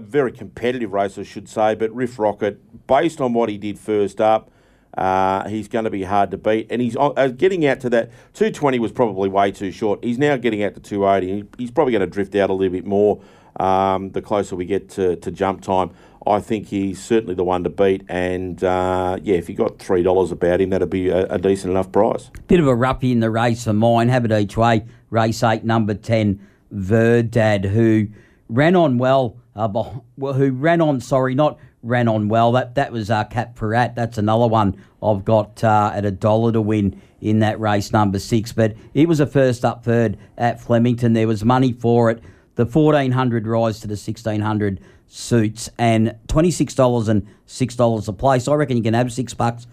very 0.00 0.32
competitive 0.32 0.92
race, 0.92 1.18
I 1.18 1.22
should 1.22 1.48
say. 1.48 1.74
But 1.74 1.94
Riff 1.94 2.18
Rocket, 2.18 2.86
based 2.86 3.20
on 3.20 3.32
what 3.32 3.48
he 3.48 3.58
did 3.58 3.78
first 3.78 4.20
up, 4.20 4.50
uh, 4.96 5.48
he's 5.48 5.68
going 5.68 5.84
to 5.84 5.90
be 5.90 6.02
hard 6.02 6.30
to 6.32 6.36
beat. 6.36 6.66
And 6.70 6.82
he's 6.82 6.96
uh, 6.96 7.28
getting 7.28 7.66
out 7.66 7.80
to 7.80 7.90
that 7.90 8.10
220 8.34 8.78
was 8.78 8.92
probably 8.92 9.28
way 9.28 9.52
too 9.52 9.70
short. 9.70 10.02
He's 10.02 10.18
now 10.18 10.36
getting 10.36 10.62
out 10.62 10.74
to 10.74 10.80
280. 10.80 11.48
He's 11.56 11.70
probably 11.70 11.92
going 11.92 12.00
to 12.00 12.06
drift 12.06 12.34
out 12.34 12.50
a 12.50 12.52
little 12.52 12.72
bit 12.72 12.86
more 12.86 13.20
um, 13.60 14.10
the 14.10 14.22
closer 14.22 14.56
we 14.56 14.64
get 14.64 14.88
to, 14.90 15.16
to 15.16 15.30
jump 15.30 15.62
time. 15.62 15.90
I 16.26 16.40
think 16.40 16.66
he's 16.66 17.02
certainly 17.02 17.34
the 17.34 17.44
one 17.44 17.64
to 17.64 17.70
beat. 17.70 18.04
And 18.08 18.62
uh, 18.62 19.18
yeah, 19.22 19.36
if 19.36 19.48
you 19.48 19.54
got 19.54 19.78
$3 19.78 20.32
about 20.32 20.60
him, 20.60 20.70
that'd 20.70 20.90
be 20.90 21.08
a, 21.10 21.26
a 21.26 21.38
decent 21.38 21.70
enough 21.70 21.92
price. 21.92 22.30
Bit 22.48 22.60
of 22.60 22.66
a 22.66 22.74
roughie 22.74 23.12
in 23.12 23.20
the 23.20 23.30
race 23.30 23.64
for 23.64 23.72
mine. 23.72 24.08
Have 24.08 24.24
it 24.24 24.32
each 24.32 24.56
way. 24.56 24.84
Race 25.10 25.42
eight, 25.42 25.64
number 25.64 25.94
ten, 25.94 26.46
Verdad, 26.70 27.64
who 27.64 28.08
ran 28.48 28.76
on 28.76 28.98
well. 28.98 29.36
Uh, 29.58 30.32
who 30.32 30.52
ran 30.52 30.80
on? 30.80 31.00
Sorry, 31.00 31.34
not 31.34 31.58
ran 31.82 32.06
on 32.06 32.28
well. 32.28 32.52
That 32.52 32.76
that 32.76 32.92
was 32.92 33.10
uh, 33.10 33.24
Cap 33.24 33.56
Perat. 33.56 33.96
That's 33.96 34.16
another 34.16 34.46
one 34.46 34.80
I've 35.02 35.24
got 35.24 35.62
uh, 35.64 35.90
at 35.92 36.04
a 36.04 36.12
dollar 36.12 36.52
to 36.52 36.60
win 36.60 37.02
in 37.20 37.40
that 37.40 37.58
race, 37.58 37.92
number 37.92 38.20
six. 38.20 38.52
But 38.52 38.76
it 38.94 39.08
was 39.08 39.18
a 39.18 39.26
first 39.26 39.64
up 39.64 39.84
third 39.84 40.16
at 40.36 40.60
Flemington. 40.60 41.12
There 41.12 41.26
was 41.26 41.44
money 41.44 41.72
for 41.72 42.10
it. 42.10 42.22
The 42.54 42.66
fourteen 42.66 43.12
hundred 43.12 43.46
rise 43.46 43.80
to 43.80 43.88
the 43.88 43.96
sixteen 43.96 44.40
hundred 44.40 44.80
suits, 45.08 45.68
and 45.76 46.14
twenty 46.28 46.52
six 46.52 46.74
dollars 46.74 47.08
and 47.08 47.26
six 47.46 47.74
dollars 47.74 48.08
a 48.08 48.12
place. 48.12 48.46
I 48.46 48.54
reckon 48.54 48.76
you 48.76 48.82
can 48.82 48.94
have 48.94 49.12
six 49.12 49.34
bucks. 49.34 49.66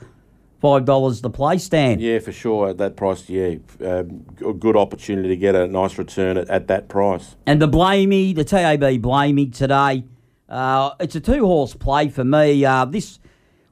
Five 0.65 0.85
dollars 0.85 1.21
the 1.21 1.29
play 1.29 1.59
stand. 1.59 2.01
Yeah, 2.01 2.17
for 2.17 2.31
sure. 2.31 2.69
At 2.69 2.79
that 2.79 2.95
price, 2.95 3.29
yeah, 3.29 3.57
um, 3.81 4.25
a 4.43 4.51
good 4.51 4.75
opportunity 4.75 5.27
to 5.27 5.35
get 5.37 5.53
a 5.53 5.67
nice 5.67 5.95
return 5.99 6.37
at, 6.37 6.49
at 6.49 6.65
that 6.69 6.87
price. 6.87 7.35
And 7.45 7.61
the 7.61 7.67
Blamey, 7.67 8.33
the 8.35 8.43
TAB 8.43 8.79
Blamey 8.79 9.55
today, 9.55 10.05
uh, 10.49 10.95
it's 10.99 11.13
a 11.13 11.19
two 11.19 11.45
horse 11.45 11.75
play 11.75 12.09
for 12.09 12.23
me. 12.23 12.65
Uh, 12.65 12.85
this, 12.85 13.19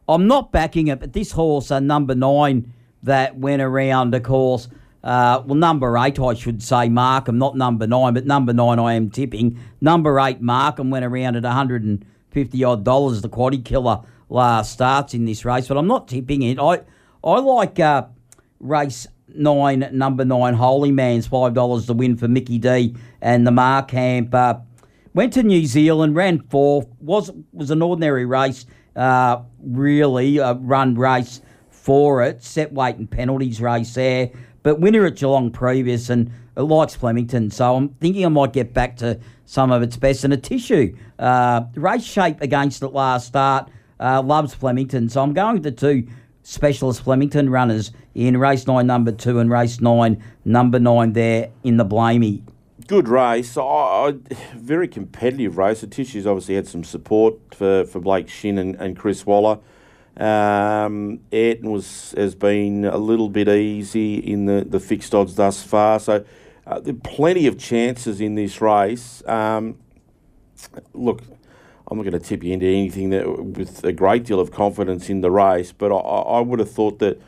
I'm 0.07 0.27
not 0.27 0.51
backing 0.51 0.85
it, 0.85 0.99
but 0.99 1.13
this 1.13 1.31
horse, 1.31 1.71
uh, 1.71 1.79
number 1.79 2.13
nine, 2.13 2.71
that 3.01 3.39
went 3.39 3.63
around, 3.63 4.13
of 4.13 4.21
course. 4.21 4.67
Uh, 5.03 5.41
well, 5.47 5.55
number 5.55 5.97
eight, 5.97 6.19
I 6.19 6.35
should 6.35 6.61
say, 6.61 6.89
Markham, 6.89 7.39
not 7.39 7.57
number 7.57 7.87
nine, 7.87 8.13
but 8.13 8.27
number 8.27 8.53
nine, 8.53 8.77
I 8.77 8.93
am 8.93 9.09
tipping. 9.09 9.57
Number 9.81 10.19
eight, 10.19 10.41
Markham, 10.41 10.91
went 10.91 11.05
around 11.05 11.37
at 11.37 11.41
150 11.41 12.63
odd 12.63 12.83
dollars. 12.83 13.21
The 13.21 13.29
quaddy 13.29 13.65
killer 13.65 14.01
last 14.33 14.71
starts 14.71 15.13
in 15.13 15.25
this 15.25 15.45
race, 15.45 15.67
but 15.67 15.77
I'm 15.77 15.87
not 15.87 16.07
tipping 16.07 16.41
it. 16.41 16.59
I, 16.59 16.81
I 17.23 17.39
like 17.39 17.79
uh, 17.79 18.07
race 18.59 19.07
nine, 19.27 19.87
number 19.93 20.25
nine, 20.25 20.55
Holy 20.55 20.91
Man's 20.91 21.27
five 21.27 21.53
dollars 21.53 21.85
to 21.85 21.93
win 21.93 22.17
for 22.17 22.27
Mickey 22.27 22.57
D 22.57 22.95
and 23.21 23.45
the 23.47 23.51
Markamp. 23.51 24.33
Uh, 24.33 24.59
went 25.13 25.33
to 25.33 25.43
New 25.43 25.65
Zealand, 25.65 26.15
ran 26.15 26.39
fourth. 26.49 26.87
was 26.99 27.31
was 27.51 27.71
an 27.71 27.81
ordinary 27.81 28.25
race, 28.25 28.65
uh, 28.95 29.41
really 29.61 30.39
a 30.39 30.53
run 30.53 30.95
race 30.95 31.41
for 31.69 32.23
it. 32.23 32.43
Set 32.43 32.73
weight 32.73 32.95
and 32.95 33.09
penalties 33.09 33.61
race 33.61 33.93
there, 33.93 34.31
but 34.63 34.79
winner 34.79 35.05
at 35.05 35.15
Geelong 35.15 35.51
previous 35.51 36.09
and 36.09 36.31
it 36.55 36.61
likes 36.61 36.93
Flemington, 36.95 37.49
so 37.49 37.75
I'm 37.75 37.89
thinking 37.95 38.25
I 38.25 38.29
might 38.29 38.53
get 38.53 38.73
back 38.73 38.97
to 38.97 39.19
some 39.45 39.71
of 39.71 39.81
its 39.81 39.97
best. 39.97 40.23
And 40.23 40.33
a 40.33 40.37
tissue 40.37 40.95
uh, 41.17 41.63
race 41.75 42.03
shape 42.03 42.41
against 42.41 42.83
it 42.83 42.89
last 42.89 43.27
start. 43.27 43.71
Uh, 43.99 44.21
loves 44.21 44.53
Flemington, 44.53 45.09
so 45.09 45.21
I'm 45.21 45.33
going 45.33 45.55
with 45.55 45.63
the 45.63 45.71
two 45.71 46.07
specialist 46.43 47.03
Flemington 47.03 47.49
runners 47.49 47.91
in 48.15 48.37
race 48.37 48.67
nine, 48.67 48.87
number 48.87 49.11
two, 49.11 49.39
and 49.39 49.49
race 49.49 49.79
nine, 49.79 50.21
number 50.45 50.79
nine 50.79 51.13
there 51.13 51.49
in 51.63 51.77
the 51.77 51.85
Blamey. 51.85 52.41
Good 52.87 53.07
race. 53.07 53.57
I, 53.57 54.15
very 54.55 54.89
competitive 54.89 55.57
race. 55.57 55.81
The 55.81 55.87
Tissues 55.87 56.27
obviously 56.27 56.55
had 56.55 56.67
some 56.67 56.83
support 56.83 57.35
for, 57.55 57.85
for 57.85 57.99
Blake 58.01 58.27
Shin 58.27 58.57
and, 58.57 58.75
and 58.75 58.97
Chris 58.97 59.25
Waller. 59.25 59.59
Um, 60.17 61.21
Ayrton 61.31 61.71
was 61.71 62.13
has 62.15 62.35
been 62.35 62.85
a 62.85 62.97
little 62.97 63.29
bit 63.29 63.47
easy 63.47 64.15
in 64.15 64.45
the, 64.45 64.63
the 64.67 64.79
fixed 64.79 65.15
odds 65.15 65.35
thus 65.35 65.63
far. 65.63 65.99
So 65.99 66.23
uh, 66.67 66.81
plenty 67.03 67.47
of 67.47 67.57
chances 67.57 68.21
in 68.21 68.35
this 68.35 68.61
race. 68.61 69.23
Um, 69.27 69.77
look, 70.93 71.21
I'm 71.87 71.97
not 71.97 72.03
going 72.03 72.19
to 72.19 72.25
tip 72.25 72.43
you 72.43 72.53
into 72.53 72.65
anything 72.65 73.09
that 73.09 73.43
with 73.43 73.83
a 73.83 73.91
great 73.91 74.23
deal 74.23 74.39
of 74.39 74.51
confidence 74.51 75.09
in 75.09 75.21
the 75.21 75.31
race, 75.31 75.71
but 75.71 75.91
I, 75.91 75.97
I 75.97 76.39
would 76.39 76.59
have 76.59 76.71
thought 76.71 76.99
that 76.99 77.21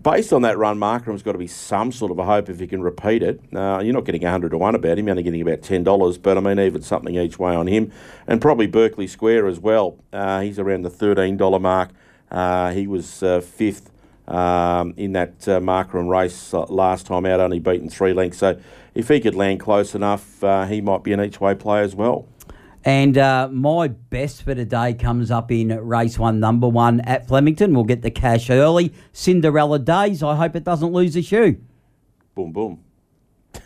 based 0.00 0.32
on 0.32 0.42
that 0.42 0.58
run, 0.58 0.78
Markram's 0.78 1.22
got 1.22 1.32
to 1.32 1.38
be 1.38 1.46
some 1.46 1.92
sort 1.92 2.10
of 2.10 2.18
a 2.18 2.24
hope 2.24 2.48
if 2.48 2.60
he 2.60 2.66
can 2.66 2.82
repeat 2.82 3.22
it. 3.22 3.40
Uh, 3.54 3.80
you're 3.82 3.94
not 3.94 4.04
getting 4.04 4.22
100 4.22 4.50
to 4.50 4.58
1 4.58 4.74
about 4.74 4.98
him, 4.98 5.06
you're 5.06 5.12
only 5.12 5.22
getting 5.22 5.40
about 5.40 5.60
$10, 5.60 6.22
but 6.22 6.36
I 6.36 6.40
mean, 6.40 6.58
even 6.58 6.82
something 6.82 7.14
each 7.16 7.38
way 7.38 7.54
on 7.54 7.66
him. 7.66 7.92
And 8.26 8.40
probably 8.40 8.66
Berkeley 8.66 9.06
Square 9.06 9.46
as 9.46 9.60
well. 9.60 9.98
Uh, 10.12 10.40
he's 10.40 10.58
around 10.58 10.82
the 10.82 10.90
$13 10.90 11.60
mark. 11.60 11.90
Uh, 12.30 12.72
he 12.72 12.86
was 12.86 13.22
uh, 13.22 13.40
fifth 13.40 13.90
um, 14.28 14.94
in 14.96 15.12
that 15.12 15.48
uh, 15.48 15.60
Markram 15.60 16.08
race 16.08 16.52
uh, 16.52 16.64
last 16.64 17.06
time 17.06 17.24
out, 17.26 17.40
only 17.40 17.60
beaten 17.60 17.88
three 17.88 18.12
lengths. 18.12 18.38
So 18.38 18.60
if 18.94 19.08
he 19.08 19.20
could 19.20 19.34
land 19.34 19.60
close 19.60 19.94
enough, 19.94 20.42
uh, 20.42 20.66
he 20.66 20.80
might 20.80 21.04
be 21.04 21.12
an 21.12 21.20
each 21.20 21.40
way 21.40 21.54
play 21.54 21.82
as 21.82 21.94
well. 21.94 22.26
And 22.86 23.18
uh, 23.18 23.48
my 23.50 23.88
best 23.88 24.44
for 24.44 24.54
today 24.54 24.94
comes 24.94 25.32
up 25.32 25.50
in 25.50 25.70
race 25.70 26.20
one, 26.20 26.38
number 26.38 26.68
one 26.68 27.00
at 27.00 27.26
Flemington. 27.26 27.74
We'll 27.74 27.82
get 27.82 28.02
the 28.02 28.12
cash 28.12 28.48
early. 28.48 28.94
Cinderella 29.12 29.80
Days. 29.80 30.22
I 30.22 30.36
hope 30.36 30.54
it 30.54 30.62
doesn't 30.62 30.92
lose 30.92 31.16
a 31.16 31.22
shoe. 31.22 31.60
Boom, 32.34 32.52
boom. 32.52 32.84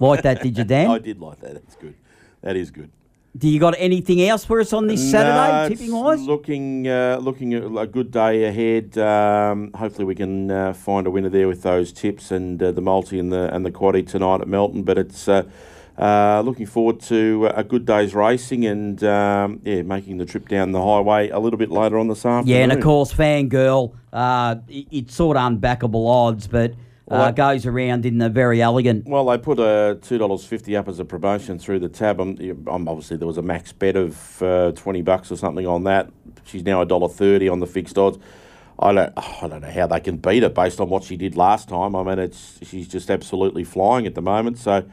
Like 0.00 0.22
that, 0.22 0.42
did 0.44 0.56
you, 0.56 0.62
Dan? 0.62 0.90
I 0.92 0.98
did 1.00 1.20
like 1.20 1.40
that. 1.40 1.54
That's 1.54 1.74
good. 1.74 1.96
That 2.40 2.54
is 2.54 2.70
good. 2.70 2.90
Do 3.36 3.48
you 3.48 3.58
got 3.58 3.74
anything 3.76 4.22
else 4.22 4.44
for 4.44 4.60
us 4.60 4.72
on 4.72 4.86
this 4.86 5.00
No, 5.00 5.10
Saturday, 5.10 5.74
tipping 5.74 5.92
wise? 5.92 6.20
Looking, 6.20 6.86
uh, 6.86 7.18
looking 7.20 7.52
at 7.54 7.64
a 7.64 7.86
good 7.86 8.12
day 8.12 8.44
ahead. 8.44 8.96
Um, 8.96 9.72
hopefully, 9.74 10.04
we 10.04 10.14
can 10.14 10.52
uh, 10.52 10.72
find 10.72 11.06
a 11.08 11.10
winner 11.10 11.28
there 11.28 11.48
with 11.48 11.62
those 11.62 11.92
tips 11.92 12.30
and 12.30 12.62
uh, 12.62 12.70
the 12.70 12.80
multi 12.80 13.18
and 13.18 13.32
the 13.32 13.52
and 13.52 13.66
the 13.66 13.72
quaddy 13.72 14.06
tonight 14.06 14.40
at 14.40 14.46
Melton. 14.46 14.84
But 14.84 14.98
it's 14.98 15.26
uh, 15.98 16.02
uh, 16.02 16.42
looking 16.44 16.66
forward 16.66 17.00
to 17.00 17.50
a 17.54 17.64
good 17.64 17.84
day's 17.84 18.14
racing 18.14 18.64
and 18.64 19.02
um, 19.04 19.60
yeah, 19.64 19.82
making 19.82 20.18
the 20.18 20.24
trip 20.24 20.48
down 20.48 20.72
the 20.72 20.82
highway 20.82 21.28
a 21.30 21.38
little 21.38 21.58
bit 21.58 21.70
later 21.70 21.98
on 21.98 22.08
this 22.08 22.24
afternoon. 22.24 22.46
Yeah, 22.56 22.62
and 22.62 22.72
of 22.72 22.80
course, 22.80 23.12
Fangirl, 23.12 23.92
uh, 24.12 24.56
it- 24.68 24.86
it's 24.90 25.14
sort 25.14 25.36
of 25.36 25.42
unbackable 25.52 26.08
odds, 26.08 26.46
but 26.46 26.74
Well, 27.06 27.20
uh, 27.22 27.24
that- 27.26 27.36
goes 27.36 27.66
around 27.66 28.06
in 28.06 28.20
a 28.22 28.28
very 28.28 28.62
elegant. 28.62 29.06
Well, 29.08 29.24
they 29.26 29.38
put 29.38 29.58
a 29.58 29.98
two 30.00 30.18
dollars 30.18 30.44
fifty 30.44 30.76
up 30.76 30.88
as 30.88 31.00
a 31.00 31.04
promotion 31.04 31.58
through 31.58 31.80
the 31.80 31.88
tab. 31.88 32.20
Um, 32.20 32.36
um, 32.70 32.88
obviously, 32.88 33.16
there 33.16 33.26
was 33.26 33.38
a 33.38 33.42
max 33.42 33.72
bet 33.72 33.96
of 33.96 34.42
uh, 34.42 34.72
twenty 34.72 35.02
bucks 35.02 35.32
or 35.32 35.36
something 35.36 35.66
on 35.66 35.84
that. 35.84 36.10
She's 36.44 36.62
now 36.64 36.80
a 36.80 36.86
dollar 36.86 37.08
thirty 37.08 37.48
on 37.48 37.60
the 37.60 37.66
fixed 37.66 37.98
odds. 37.98 38.18
I 38.78 38.92
don't, 38.92 39.12
I 39.42 39.48
don't 39.48 39.62
know 39.62 39.70
how 39.70 39.86
they 39.88 40.00
can 40.00 40.18
beat 40.18 40.42
it 40.44 40.54
based 40.54 40.80
on 40.80 40.88
what 40.90 41.02
she 41.02 41.16
did 41.16 41.36
last 41.36 41.68
time. 41.68 41.96
I 41.96 42.02
mean, 42.04 42.18
it's 42.20 42.60
she's 42.62 42.86
just 42.86 43.10
absolutely 43.10 43.64
flying 43.64 44.06
at 44.06 44.14
the 44.14 44.22
moment. 44.22 44.58
So 44.58 44.84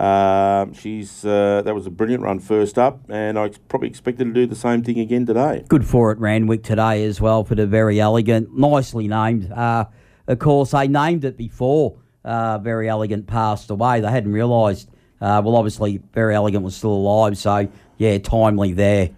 Um, 0.00 0.72
she's 0.72 1.26
uh, 1.26 1.60
that 1.62 1.74
was 1.74 1.86
a 1.86 1.90
brilliant 1.90 2.22
run 2.22 2.40
first 2.40 2.78
up, 2.78 3.02
and 3.10 3.38
I 3.38 3.50
probably 3.68 3.88
expected 3.88 4.24
to 4.24 4.32
do 4.32 4.46
the 4.46 4.56
same 4.56 4.82
thing 4.82 4.98
again 4.98 5.26
today. 5.26 5.62
Good 5.68 5.86
for 5.86 6.10
it, 6.10 6.18
Randwick 6.18 6.62
today 6.62 7.04
as 7.04 7.20
well 7.20 7.44
for 7.44 7.54
the 7.54 7.66
very 7.66 8.00
elegant, 8.00 8.56
nicely 8.56 9.08
named. 9.08 9.52
Uh, 9.52 9.84
of 10.26 10.38
course, 10.38 10.70
they 10.70 10.88
named 10.88 11.26
it 11.26 11.36
before 11.36 11.98
uh, 12.24 12.56
Very 12.58 12.88
Elegant 12.88 13.26
passed 13.26 13.68
away. 13.68 14.00
They 14.00 14.10
hadn't 14.10 14.32
realised. 14.32 14.88
Uh, 15.20 15.42
well, 15.44 15.54
obviously, 15.54 16.00
Very 16.14 16.34
Elegant 16.34 16.64
was 16.64 16.74
still 16.74 16.92
alive, 16.92 17.36
so 17.36 17.68
yeah, 17.98 18.16
timely 18.16 18.72
there. 18.72 19.10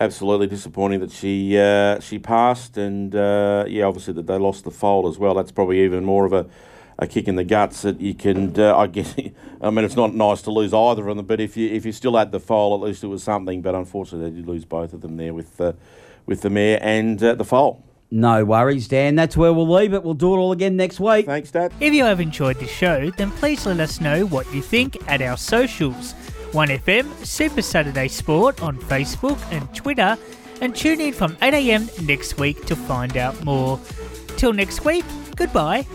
Absolutely 0.00 0.46
disappointing 0.46 1.00
that 1.00 1.10
she 1.10 1.58
uh, 1.58 2.00
she 2.00 2.18
passed, 2.18 2.78
and 2.78 3.14
uh, 3.14 3.66
yeah, 3.68 3.84
obviously 3.84 4.14
that 4.14 4.26
they 4.26 4.38
lost 4.38 4.64
the 4.64 4.70
foal 4.70 5.06
as 5.06 5.18
well. 5.18 5.34
That's 5.34 5.52
probably 5.52 5.84
even 5.84 6.02
more 6.02 6.24
of 6.24 6.32
a, 6.32 6.46
a 7.00 7.06
kick 7.06 7.26
in 7.26 7.34
the 7.34 7.44
guts 7.44 7.82
that 7.82 8.00
you 8.00 8.14
can. 8.14 8.58
Uh, 8.58 8.76
I 8.76 8.86
guess. 8.86 9.14
I 9.60 9.70
mean, 9.70 9.84
it's 9.84 9.96
not 9.96 10.14
nice 10.14 10.42
to 10.42 10.50
lose 10.50 10.72
either 10.72 11.08
of 11.08 11.16
them, 11.16 11.26
but 11.26 11.40
if 11.40 11.56
you 11.56 11.68
if 11.68 11.84
you 11.84 11.92
still 11.92 12.16
had 12.16 12.30
the 12.30 12.40
foal, 12.40 12.74
at 12.74 12.80
least 12.80 13.02
it 13.02 13.08
was 13.08 13.22
something. 13.22 13.62
But 13.62 13.74
unfortunately, 13.74 14.30
they 14.30 14.36
did 14.36 14.46
lose 14.46 14.64
both 14.64 14.92
of 14.92 15.00
them 15.00 15.16
there 15.16 15.34
with 15.34 15.56
the 15.56 15.74
with 16.26 16.42
the 16.42 16.50
mare 16.50 16.78
and 16.80 17.22
uh, 17.22 17.34
the 17.34 17.44
foal. 17.44 17.82
No 18.12 18.44
worries, 18.44 18.88
Dan. 18.88 19.14
That's 19.14 19.36
where 19.36 19.52
we'll 19.52 19.70
leave 19.70 19.94
it. 19.94 20.02
We'll 20.02 20.14
do 20.14 20.34
it 20.34 20.38
all 20.38 20.52
again 20.52 20.76
next 20.76 20.98
week. 20.98 21.26
Thanks, 21.26 21.50
Dad. 21.50 21.72
If 21.78 21.94
you 21.94 22.04
have 22.04 22.20
enjoyed 22.20 22.58
the 22.58 22.66
show, 22.66 23.10
then 23.10 23.30
please 23.32 23.64
let 23.66 23.78
us 23.78 24.00
know 24.00 24.26
what 24.26 24.52
you 24.52 24.62
think 24.62 24.96
at 25.08 25.22
our 25.22 25.36
socials 25.36 26.14
1FM 26.50 27.24
Super 27.24 27.62
Saturday 27.62 28.08
Sport 28.08 28.62
on 28.62 28.76
Facebook 28.76 29.38
and 29.52 29.72
Twitter, 29.74 30.18
and 30.60 30.74
tune 30.74 31.00
in 31.00 31.12
from 31.12 31.36
8am 31.36 32.04
next 32.04 32.38
week 32.38 32.66
to 32.66 32.74
find 32.74 33.16
out 33.16 33.44
more. 33.44 33.78
Till 34.36 34.52
next 34.52 34.84
week, 34.84 35.04
goodbye. 35.36 35.86